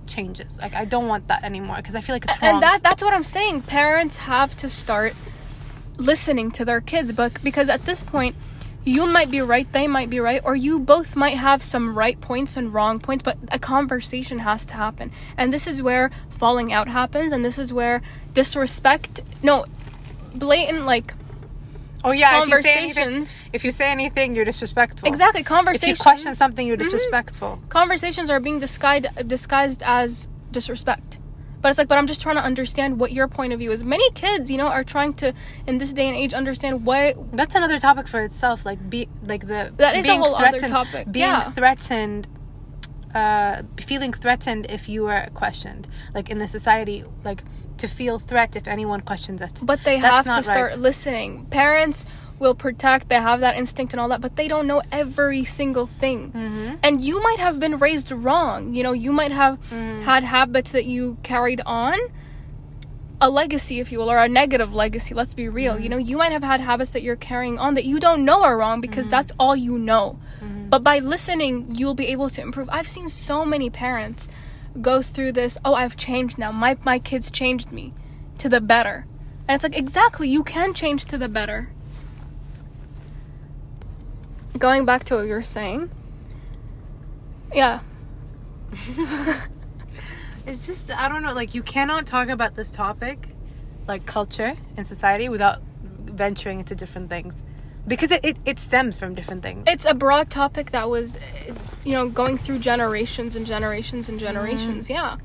changes 0.06 0.58
like 0.60 0.74
i 0.74 0.84
don't 0.84 1.08
want 1.08 1.28
that 1.28 1.42
anymore 1.44 1.76
because 1.76 1.94
i 1.94 2.00
feel 2.02 2.14
like 2.14 2.24
it's 2.26 2.40
wrong 2.42 2.54
and 2.54 2.62
that 2.62 2.82
that's 2.82 3.02
what 3.02 3.14
i'm 3.14 3.24
saying 3.24 3.62
parents 3.62 4.18
have 4.18 4.54
to 4.58 4.68
start 4.68 5.14
listening 5.96 6.50
to 6.50 6.64
their 6.64 6.80
kids 6.80 7.12
but 7.12 7.42
because 7.42 7.68
at 7.68 7.84
this 7.84 8.02
point 8.02 8.34
you 8.84 9.06
might 9.06 9.30
be 9.30 9.40
right 9.40 9.72
they 9.72 9.86
might 9.86 10.10
be 10.10 10.20
right 10.20 10.42
or 10.44 10.54
you 10.54 10.78
both 10.78 11.16
might 11.16 11.36
have 11.36 11.62
some 11.62 11.96
right 11.96 12.20
points 12.20 12.56
and 12.56 12.74
wrong 12.74 12.98
points 12.98 13.22
but 13.22 13.38
a 13.50 13.58
conversation 13.58 14.40
has 14.40 14.64
to 14.66 14.74
happen 14.74 15.10
and 15.36 15.52
this 15.52 15.66
is 15.66 15.80
where 15.80 16.10
falling 16.28 16.72
out 16.72 16.88
happens 16.88 17.32
and 17.32 17.44
this 17.44 17.58
is 17.58 17.72
where 17.72 18.02
disrespect 18.34 19.22
no 19.42 19.64
blatant 20.34 20.84
like 20.84 21.14
oh 22.04 22.10
yeah 22.10 22.42
if 22.42 22.48
you 22.48 22.56
say 22.56 22.74
anything, 22.74 23.04
conversations 23.04 23.34
if 23.52 23.64
you 23.64 23.70
say 23.70 23.88
anything 23.88 24.34
you're 24.36 24.44
disrespectful 24.44 25.08
exactly 25.08 25.42
conversations. 25.42 25.98
if 25.98 25.98
conversations 25.98 25.98
you 25.98 26.02
question 26.02 26.34
something 26.34 26.66
you're 26.66 26.76
Mhm. 26.76 26.80
disrespectful 26.80 27.58
conversations 27.70 28.28
are 28.28 28.40
being 28.40 28.58
disguised 28.60 29.06
disguised 29.26 29.82
as 29.84 30.28
disrespect 30.50 31.18
but 31.64 31.70
it's 31.70 31.78
like 31.78 31.88
but 31.88 31.96
i'm 31.96 32.06
just 32.06 32.20
trying 32.20 32.36
to 32.36 32.44
understand 32.44 33.00
what 33.00 33.10
your 33.10 33.26
point 33.26 33.50
of 33.54 33.58
view 33.58 33.72
is 33.72 33.82
many 33.82 34.08
kids 34.10 34.50
you 34.50 34.58
know 34.58 34.66
are 34.66 34.84
trying 34.84 35.14
to 35.14 35.32
in 35.66 35.78
this 35.78 35.94
day 35.94 36.06
and 36.06 36.14
age 36.14 36.34
understand 36.34 36.84
what 36.84 37.16
that's 37.32 37.54
another 37.54 37.80
topic 37.80 38.06
for 38.06 38.22
itself 38.22 38.66
like 38.66 38.78
be 38.90 39.08
like 39.22 39.46
the 39.46 39.72
That 39.78 39.96
is 39.96 40.06
a 40.06 40.16
whole 40.18 40.34
other 40.36 40.58
topic, 40.58 41.10
being 41.10 41.24
yeah. 41.24 41.50
threatened 41.50 42.28
uh 43.14 43.62
feeling 43.78 44.12
threatened 44.12 44.66
if 44.68 44.90
you 44.90 45.06
are 45.06 45.30
questioned 45.32 45.88
like 46.12 46.28
in 46.28 46.36
the 46.36 46.46
society 46.46 47.02
like 47.24 47.42
to 47.78 47.86
feel 47.88 48.18
threat 48.18 48.54
if 48.56 48.68
anyone 48.68 49.00
questions 49.00 49.40
it 49.40 49.58
but 49.62 49.82
they 49.84 49.98
That's 50.00 50.26
have 50.26 50.36
to 50.36 50.42
start 50.42 50.72
right. 50.72 50.78
listening 50.78 51.46
parents 51.46 52.04
will 52.38 52.54
protect 52.54 53.08
they 53.08 53.14
have 53.30 53.40
that 53.40 53.56
instinct 53.56 53.92
and 53.92 54.00
all 54.00 54.08
that 54.08 54.20
but 54.20 54.36
they 54.36 54.48
don't 54.48 54.66
know 54.66 54.82
every 54.90 55.44
single 55.44 55.86
thing 55.86 56.32
Mhm. 56.32 56.78
and 56.82 57.00
you 57.00 57.22
might 57.22 57.38
have 57.38 57.58
been 57.60 57.76
raised 57.76 58.10
wrong 58.12 58.74
you 58.74 58.82
know 58.82 58.92
you 58.92 59.12
might 59.12 59.32
have 59.32 59.58
Mm. 59.70 60.02
had 60.02 60.24
habits 60.24 60.72
that 60.72 60.84
you 60.84 61.16
carried 61.22 61.60
on 61.64 61.96
a 63.20 63.30
legacy, 63.30 63.78
if 63.80 63.90
you 63.92 63.98
will, 64.00 64.10
or 64.10 64.18
a 64.18 64.28
negative 64.28 64.74
legacy. 64.74 65.14
Let's 65.14 65.32
be 65.34 65.48
real. 65.48 65.78
You 65.78 65.88
know, 65.88 65.96
you 65.96 66.18
might 66.18 66.32
have 66.32 66.42
had 66.42 66.60
habits 66.60 66.90
that 66.90 67.02
you're 67.02 67.16
carrying 67.16 67.58
on 67.58 67.74
that 67.74 67.84
you 67.84 67.98
don't 68.00 68.24
know 68.24 68.42
are 68.42 68.58
wrong 68.58 68.80
because 68.82 69.08
that's 69.08 69.32
all 69.38 69.56
you 69.56 69.78
know. 69.78 70.18
But 70.68 70.82
by 70.82 70.98
listening, 70.98 71.74
you'll 71.74 71.94
be 71.94 72.08
able 72.08 72.28
to 72.30 72.42
improve. 72.42 72.68
I've 72.70 72.88
seen 72.88 73.08
so 73.08 73.44
many 73.44 73.70
parents 73.70 74.28
go 74.82 75.00
through 75.00 75.32
this. 75.32 75.56
Oh, 75.64 75.74
I've 75.74 75.96
changed 75.96 76.36
now. 76.38 76.50
My 76.52 76.76
my 76.84 76.98
kids 76.98 77.30
changed 77.30 77.70
me 77.72 77.94
to 78.38 78.48
the 78.48 78.60
better, 78.60 79.06
and 79.46 79.54
it's 79.54 79.64
like 79.64 79.76
exactly 79.78 80.28
you 80.28 80.42
can 80.42 80.74
change 80.74 81.04
to 81.06 81.16
the 81.16 81.28
better. 81.28 81.68
Going 84.58 84.84
back 84.84 85.04
to 85.04 85.16
what 85.16 85.26
you 85.26 85.32
were 85.32 85.42
saying, 85.42 85.90
yeah, 87.52 87.80
It's 90.46 90.66
just 90.66 90.90
I 90.90 91.08
don't 91.08 91.22
know, 91.22 91.32
like 91.32 91.54
you 91.54 91.62
cannot 91.62 92.06
talk 92.06 92.28
about 92.28 92.54
this 92.54 92.70
topic, 92.70 93.28
like 93.88 94.04
culture 94.04 94.54
and 94.76 94.86
society, 94.86 95.28
without 95.28 95.62
venturing 95.82 96.58
into 96.58 96.74
different 96.74 97.08
things, 97.08 97.42
because 97.86 98.10
it, 98.10 98.22
it, 98.22 98.36
it 98.44 98.58
stems 98.58 98.98
from 98.98 99.14
different 99.14 99.42
things. 99.42 99.64
it's 99.66 99.86
a 99.86 99.94
broad 99.94 100.28
topic 100.28 100.70
that 100.72 100.90
was, 100.90 101.18
you 101.84 101.92
know, 101.92 102.08
going 102.08 102.36
through 102.36 102.58
generations 102.58 103.36
and 103.36 103.46
generations 103.46 104.08
and 104.08 104.20
generations. 104.20 104.84
Mm-hmm. 104.84 104.92
Yeah, 104.92 105.16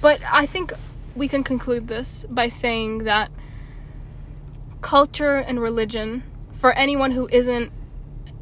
but 0.00 0.20
I 0.30 0.46
think 0.46 0.72
we 1.16 1.26
can 1.26 1.42
conclude 1.42 1.88
this 1.88 2.24
by 2.30 2.48
saying 2.48 2.98
that 2.98 3.32
culture 4.82 5.36
and 5.36 5.60
religion, 5.60 6.22
for 6.52 6.72
anyone 6.74 7.10
who 7.10 7.28
isn't 7.32 7.72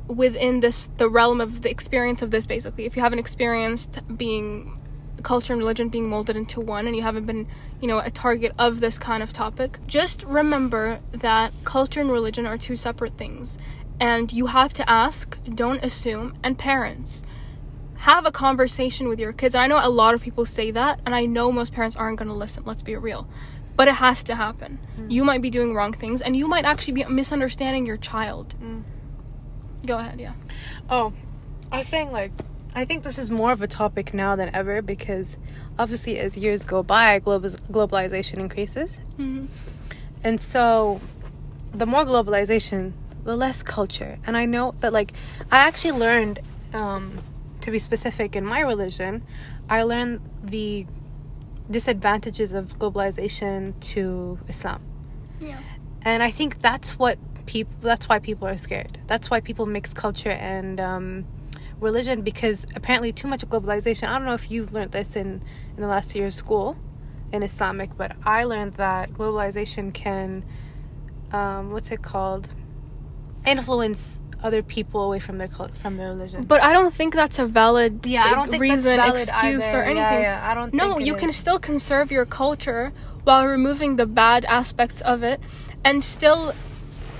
within 0.06 0.60
this 0.60 0.90
the 0.96 1.08
realm 1.08 1.40
of 1.40 1.62
the 1.62 1.70
experience 1.70 2.22
of 2.22 2.30
this, 2.30 2.46
basically, 2.46 2.84
if 2.84 2.96
you 2.96 3.02
haven't 3.02 3.18
experienced 3.18 4.00
being 4.16 4.78
culture 5.22 5.52
and 5.52 5.60
religion 5.60 5.88
being 5.88 6.08
molded 6.08 6.36
into 6.36 6.60
one 6.60 6.86
and 6.86 6.96
you 6.96 7.02
haven't 7.02 7.26
been 7.26 7.46
you 7.80 7.88
know 7.88 7.98
a 7.98 8.10
target 8.10 8.52
of 8.58 8.80
this 8.80 8.98
kind 8.98 9.22
of 9.22 9.32
topic 9.32 9.78
just 9.86 10.24
remember 10.24 11.00
that 11.12 11.52
culture 11.64 12.00
and 12.00 12.10
religion 12.10 12.46
are 12.46 12.58
two 12.58 12.76
separate 12.76 13.16
things. 13.16 13.58
And 14.00 14.32
you 14.32 14.46
have 14.46 14.72
to 14.74 14.90
ask 14.90 15.38
don't 15.54 15.84
assume 15.84 16.34
and 16.42 16.58
parents. 16.58 17.22
Have 17.98 18.26
a 18.26 18.32
conversation 18.32 19.06
with 19.08 19.20
your 19.20 19.32
kids. 19.32 19.54
And 19.54 19.62
i 19.62 19.66
know 19.66 19.78
a 19.80 19.88
lot 19.88 20.14
of 20.14 20.22
people 20.22 20.44
say 20.44 20.70
that 20.72 21.00
and 21.06 21.14
i 21.14 21.26
know 21.26 21.52
most 21.52 21.72
parents 21.72 21.96
aren't 21.96 22.18
going 22.18 22.28
to 22.28 22.34
listen 22.34 22.64
let's 22.66 22.82
be 22.82 22.96
real. 22.96 23.28
But 23.74 23.88
it 23.88 23.94
has 23.94 24.22
to 24.24 24.34
happen. 24.34 24.78
Mm. 24.98 25.10
You 25.10 25.24
might 25.24 25.40
be 25.40 25.50
doing 25.50 25.72
wrong 25.72 25.92
things 25.92 26.20
and 26.20 26.36
you 26.36 26.46
might 26.46 26.64
actually 26.64 26.94
be 26.94 27.04
misunderstanding 27.04 27.86
your 27.86 27.96
child 27.96 28.54
mm. 28.60 28.82
Go 29.86 29.98
ahead 29.98 30.20
yeah 30.20 30.32
Oh, 30.90 31.12
I 31.70 31.78
was 31.78 31.88
saying 31.88 32.12
like 32.12 32.32
I 32.74 32.84
think 32.84 33.02
this 33.02 33.18
is 33.18 33.30
more 33.30 33.52
of 33.52 33.60
a 33.62 33.66
topic 33.66 34.14
now 34.14 34.34
than 34.36 34.48
ever 34.54 34.80
because 34.82 35.36
obviously 35.78 36.18
as 36.18 36.36
years 36.36 36.64
go 36.64 36.82
by, 36.82 37.18
global 37.18 37.50
globalization 37.70 38.38
increases, 38.38 39.00
Mhm. 39.18 39.48
and 40.24 40.40
so 40.40 41.00
the 41.72 41.84
more 41.86 42.04
globalization, 42.04 42.92
the 43.24 43.36
less 43.36 43.62
culture. 43.62 44.18
And 44.26 44.36
I 44.36 44.46
know 44.46 44.74
that 44.80 44.92
like 44.92 45.12
I 45.50 45.58
actually 45.68 45.98
learned, 45.98 46.40
um, 46.72 47.18
to 47.60 47.70
be 47.70 47.78
specific 47.78 48.34
in 48.36 48.44
my 48.44 48.60
religion, 48.60 49.22
I 49.68 49.82
learned 49.82 50.20
the 50.42 50.86
disadvantages 51.70 52.52
of 52.52 52.78
globalization 52.78 53.78
to 53.92 54.38
Islam. 54.48 54.80
yeah 55.40 55.58
and 56.04 56.22
i 56.22 56.30
think 56.30 56.60
that's 56.60 56.98
what 56.98 57.16
people 57.46 57.74
that's 57.80 58.08
why 58.08 58.18
people 58.18 58.46
are 58.48 58.56
scared 58.56 58.98
that's 59.06 59.30
why 59.30 59.40
people 59.40 59.66
mix 59.66 59.92
culture 59.92 60.30
and 60.30 60.80
um, 60.80 61.24
religion 61.80 62.22
because 62.22 62.64
apparently 62.76 63.12
too 63.12 63.28
much 63.28 63.40
globalization 63.48 64.08
i 64.08 64.16
don't 64.16 64.24
know 64.26 64.34
if 64.34 64.50
you 64.50 64.66
learned 64.66 64.92
this 64.92 65.16
in 65.16 65.42
in 65.76 65.80
the 65.82 65.86
last 65.88 66.14
year 66.14 66.26
of 66.26 66.34
school 66.34 66.76
in 67.32 67.42
islamic 67.42 67.96
but 67.96 68.12
i 68.24 68.44
learned 68.44 68.74
that 68.74 69.10
globalization 69.12 69.92
can 69.92 70.44
um, 71.32 71.70
what's 71.72 71.90
it 71.90 72.02
called 72.02 72.48
influence 73.46 74.22
other 74.42 74.62
people 74.62 75.02
away 75.02 75.20
from 75.20 75.38
their 75.38 75.48
cult 75.48 75.76
from 75.76 75.96
their 75.96 76.08
religion 76.08 76.44
But 76.44 76.62
I 76.62 76.72
don't 76.72 76.92
think 76.92 77.14
that's 77.14 77.38
a 77.38 77.46
valid 77.46 78.04
yeah 78.06 78.24
i 78.24 78.34
don't 78.34 78.50
think 78.50 78.60
reason, 78.60 78.98
excuse, 78.98 79.32
either. 79.62 79.78
or 79.78 79.82
anything. 79.82 79.96
yeah, 80.22 80.42
yeah, 80.42 80.50
i 80.50 80.54
don't 80.54 80.74
No, 80.74 80.98
you 80.98 81.14
can 81.14 81.32
still 81.32 81.58
conserve 81.60 82.10
your 82.10 82.26
culture 82.26 82.92
while 83.24 83.46
removing 83.46 83.96
the 83.96 84.06
bad 84.06 84.44
aspects 84.46 85.00
of 85.02 85.22
it 85.22 85.40
and 85.84 86.04
still, 86.04 86.54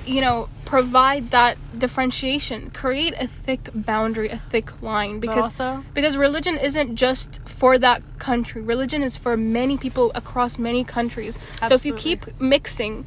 you 0.07 0.21
know, 0.21 0.49
provide 0.65 1.31
that 1.31 1.57
differentiation. 1.79 2.71
Create 2.71 3.15
a 3.19 3.27
thick 3.27 3.69
boundary, 3.75 4.29
a 4.29 4.39
thick 4.39 4.83
line 4.83 5.21
because 5.21 5.45
also 5.45 5.85
because 5.95 6.17
religion 6.17 6.57
isn't 6.59 6.97
just 6.97 7.41
for 7.49 7.79
that 7.79 8.03
country. 8.19 8.61
Religion 8.63 9.03
is 9.03 9.17
for 9.17 9.37
many 9.37 9.77
people 9.77 10.11
across 10.15 10.59
many 10.59 10.85
countries. 10.85 11.39
So 11.69 11.75
if 11.75 11.85
you 11.87 11.95
keep 11.95 12.41
mixing, 12.41 13.07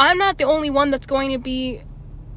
I'm 0.00 0.18
not 0.18 0.38
the 0.38 0.44
only 0.44 0.70
one 0.70 0.90
that's 0.90 1.06
going 1.06 1.30
to 1.32 1.38
be, 1.38 1.80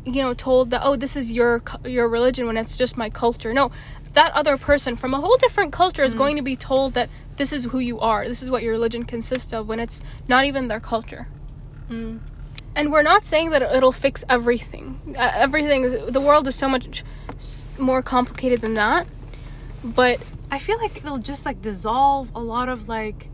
you 0.05 0.21
know, 0.21 0.33
told 0.33 0.69
that 0.71 0.81
oh 0.83 0.95
this 0.95 1.15
is 1.15 1.31
your 1.31 1.61
your 1.85 2.07
religion 2.09 2.45
when 2.47 2.57
it's 2.57 2.75
just 2.75 2.97
my 2.97 3.09
culture. 3.09 3.53
No, 3.53 3.71
that 4.13 4.31
other 4.33 4.57
person 4.57 4.95
from 4.95 5.13
a 5.13 5.21
whole 5.21 5.37
different 5.37 5.71
culture 5.71 6.01
Mm. 6.03 6.07
is 6.07 6.15
going 6.15 6.35
to 6.35 6.41
be 6.41 6.55
told 6.55 6.93
that 6.95 7.09
this 7.37 7.53
is 7.53 7.65
who 7.65 7.79
you 7.79 7.99
are. 7.99 8.27
This 8.27 8.41
is 8.41 8.49
what 8.49 8.63
your 8.63 8.71
religion 8.73 9.03
consists 9.05 9.53
of 9.53 9.67
when 9.67 9.79
it's 9.79 10.01
not 10.27 10.43
even 10.45 10.67
their 10.67 10.79
culture. 10.79 11.27
Mm. 11.89 12.19
And 12.77 12.91
we're 12.93 13.01
not 13.13 13.23
saying 13.23 13.49
that 13.49 13.61
it'll 13.61 13.91
fix 13.91 14.23
everything. 14.29 15.15
Uh, 15.17 15.31
everything 15.33 15.81
the 16.17 16.21
world 16.21 16.47
is 16.47 16.55
so 16.55 16.69
much 16.69 17.03
more 17.77 18.01
complicated 18.01 18.61
than 18.61 18.75
that. 18.75 19.07
But 19.83 20.19
i 20.49 20.57
feel 20.59 20.77
like 20.77 20.95
it'll 20.97 21.17
just 21.17 21.45
like 21.45 21.61
dissolve 21.61 22.31
a 22.33 22.39
lot 22.39 22.69
of 22.69 22.87
like 22.87 23.27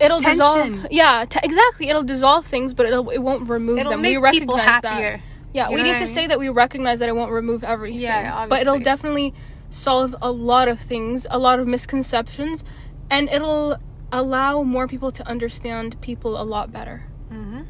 it'll 0.00 0.18
Tension. 0.20 0.38
dissolve 0.38 0.86
yeah 0.90 1.24
t- 1.24 1.38
exactly 1.44 1.88
it'll 1.88 2.02
dissolve 2.02 2.44
things 2.44 2.74
but 2.74 2.86
it'll 2.86 3.08
it 3.10 3.18
won't 3.18 3.48
remove 3.48 3.78
it'll 3.78 3.92
them 3.92 4.02
make 4.02 4.10
we 4.10 4.16
recognize 4.16 4.40
people 4.40 4.56
that 4.56 4.84
happier 4.84 5.20
yeah 5.52 5.68
You 5.68 5.76
we 5.76 5.82
need 5.84 5.92
to 5.92 5.98
I 6.00 6.04
say 6.06 6.26
that 6.26 6.40
we 6.40 6.48
recognize 6.48 6.98
that 6.98 7.08
it 7.08 7.14
won't 7.14 7.30
remove 7.30 7.62
everything 7.62 8.00
Yeah, 8.00 8.32
obviously. 8.34 8.48
but 8.48 8.60
it'll 8.62 8.80
definitely 8.82 9.32
solve 9.70 10.16
a 10.20 10.32
lot 10.32 10.66
of 10.66 10.80
things 10.80 11.24
a 11.30 11.38
lot 11.38 11.60
of 11.60 11.68
misconceptions 11.68 12.64
and 13.10 13.28
it'll 13.28 13.78
allow 14.10 14.64
more 14.64 14.88
people 14.88 15.12
to 15.12 15.22
understand 15.28 16.00
people 16.00 16.32
a 16.40 16.42
lot 16.42 16.72
better 16.72 17.04
Mm-hmm. 17.32 17.62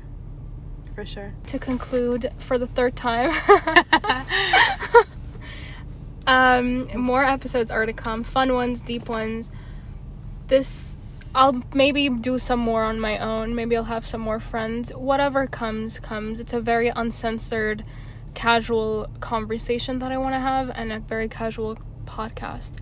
For 0.94 1.04
sure. 1.04 1.32
to 1.48 1.58
conclude 1.58 2.32
for 2.38 2.56
the 2.56 2.66
third 2.66 2.94
time. 2.94 3.32
Um 6.26 6.88
more 6.98 7.24
episodes 7.24 7.70
are 7.70 7.84
to 7.84 7.92
come. 7.92 8.24
Fun 8.24 8.54
ones 8.54 8.80
deep 8.80 9.08
ones. 9.08 9.50
This 10.48 10.96
i'll 11.34 11.62
maybe 11.74 12.08
do 12.08 12.38
some 12.38 12.60
more 12.60 12.84
on 12.84 12.98
my 13.00 13.18
own. 13.18 13.54
Maybe 13.54 13.76
i'll 13.76 13.84
have 13.84 14.06
some 14.06 14.20
more 14.20 14.40
friends. 14.40 14.90
Whatever 14.90 15.46
comes 15.46 16.00
comes. 16.00 16.40
It's 16.40 16.52
a 16.52 16.60
very 16.60 16.88
uncensored 16.88 17.84
casual 18.34 19.08
conversation 19.20 20.00
that 20.00 20.10
i 20.10 20.18
want 20.18 20.34
to 20.34 20.40
have 20.40 20.68
and 20.74 20.92
a 20.92 20.98
very 20.98 21.28
casual 21.28 21.78
podcast. 22.04 22.72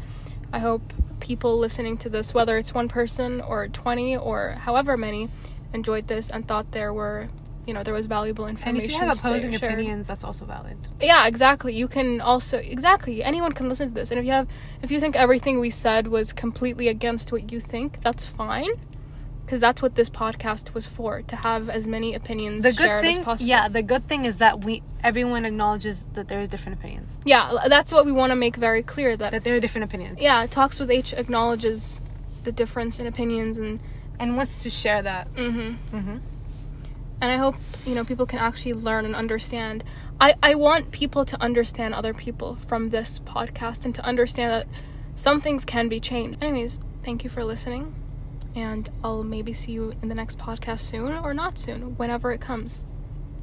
I 0.53 0.61
hope 0.61 0.93
people 1.21 1.59
listening 1.59 1.97
to 1.99 2.09
this 2.09 2.33
whether 2.33 2.57
it's 2.59 2.73
one 2.75 2.89
person 2.89 3.41
or 3.41 3.69
20 3.69 4.17
or 4.17 4.51
however 4.51 4.97
many 4.97 5.29
enjoyed 5.73 6.07
this 6.07 6.31
and 6.31 6.47
thought 6.47 6.73
there 6.73 6.93
were 6.93 7.29
you 7.67 7.73
know 7.75 7.83
there 7.83 7.95
was 7.95 8.07
valuable 8.07 8.47
information. 8.47 8.77
And 8.77 8.85
if 8.85 8.91
you 8.91 8.99
have 8.99 9.17
opposing 9.19 9.53
shared. 9.53 9.73
opinions, 9.75 10.09
that's 10.09 10.25
also 10.25 10.45
valid. 10.45 10.77
yeah 11.01 11.27
exactly 11.27 11.73
you 11.75 11.89
can 11.89 12.21
also 12.21 12.59
exactly 12.59 13.23
anyone 13.23 13.53
can 13.53 13.69
listen 13.69 13.89
to 13.91 13.95
this 13.95 14.11
and 14.11 14.19
if 14.21 14.27
you 14.27 14.33
have 14.33 14.49
if 14.83 14.91
you 14.91 14.99
think 15.01 15.15
everything 15.17 15.61
we 15.61 15.71
said 15.71 16.09
was 16.09 16.33
completely 16.33 16.89
against 16.89 17.31
what 17.33 17.53
you 17.53 17.61
think 17.61 18.01
that's 18.03 18.27
fine 18.27 18.71
because 19.45 19.61
that's 19.61 19.83
what 19.83 19.95
this 19.97 20.09
podcast 20.09 20.73
was 20.75 20.87
for 20.87 21.23
to 21.23 21.37
have 21.37 21.69
as 21.69 21.87
many 21.87 22.15
opinions 22.15 22.63
The 22.65 22.71
good 22.73 22.87
shared 22.87 23.05
as 23.05 23.15
thing, 23.17 23.25
possible 23.25 23.49
yeah, 23.51 23.69
the 23.69 23.83
good 23.83 24.09
thing 24.09 24.25
is 24.25 24.39
that 24.39 24.65
we 24.65 24.83
everyone 25.03 25.45
acknowledges 25.45 26.07
that 26.15 26.29
there 26.29 26.41
are 26.41 26.47
different 26.47 26.79
opinions. 26.79 27.19
yeah 27.25 27.45
that's 27.69 27.93
what 27.93 28.07
we 28.07 28.13
want 28.13 28.31
to 28.31 28.37
make 28.37 28.57
very 28.57 28.83
clear 28.83 29.17
that 29.17 29.31
That 29.33 29.45
there 29.45 29.55
are 29.57 29.61
different 29.61 29.85
opinions. 29.85 30.21
yeah 30.21 30.47
talks 30.59 30.81
with 30.81 30.91
h 30.91 31.13
acknowledges 31.13 32.03
the 32.45 32.53
difference 32.53 32.99
in 33.01 33.07
opinions 33.07 33.57
and 33.59 33.79
And 34.19 34.37
wants 34.37 34.63
to 34.65 34.71
share 34.71 35.01
that. 35.03 35.25
hmm 35.37 35.75
Mm-hmm. 35.97 36.19
And 37.23 37.31
I 37.31 37.37
hope 37.37 37.55
you 37.87 37.95
know 37.95 38.05
people 38.05 38.27
can 38.27 38.41
actually 38.41 38.75
learn 38.75 39.07
and 39.07 39.15
understand. 39.15 39.85
I 40.21 40.35
I 40.43 40.57
want 40.57 40.91
people 40.91 41.25
to 41.25 41.41
understand 41.41 41.95
other 41.95 42.13
people 42.13 42.57
from 42.67 42.91
this 42.91 43.21
podcast 43.21 43.87
and 43.87 43.95
to 43.95 44.05
understand 44.05 44.51
that 44.51 44.67
some 45.15 45.41
things 45.41 45.65
can 45.65 45.89
be 45.89 46.01
changed. 46.01 46.43
Anyways, 46.43 46.81
thank 47.05 47.23
you 47.25 47.31
for 47.31 47.45
listening, 47.45 47.95
and 48.57 48.91
I'll 49.05 49.23
maybe 49.23 49.53
see 49.53 49.73
you 49.73 49.95
in 50.03 50.09
the 50.09 50.15
next 50.17 50.39
podcast 50.39 50.81
soon 50.81 51.17
or 51.19 51.33
not 51.33 51.59
soon, 51.59 51.97
whenever 51.97 52.33
it 52.33 52.41
comes. 52.41 52.85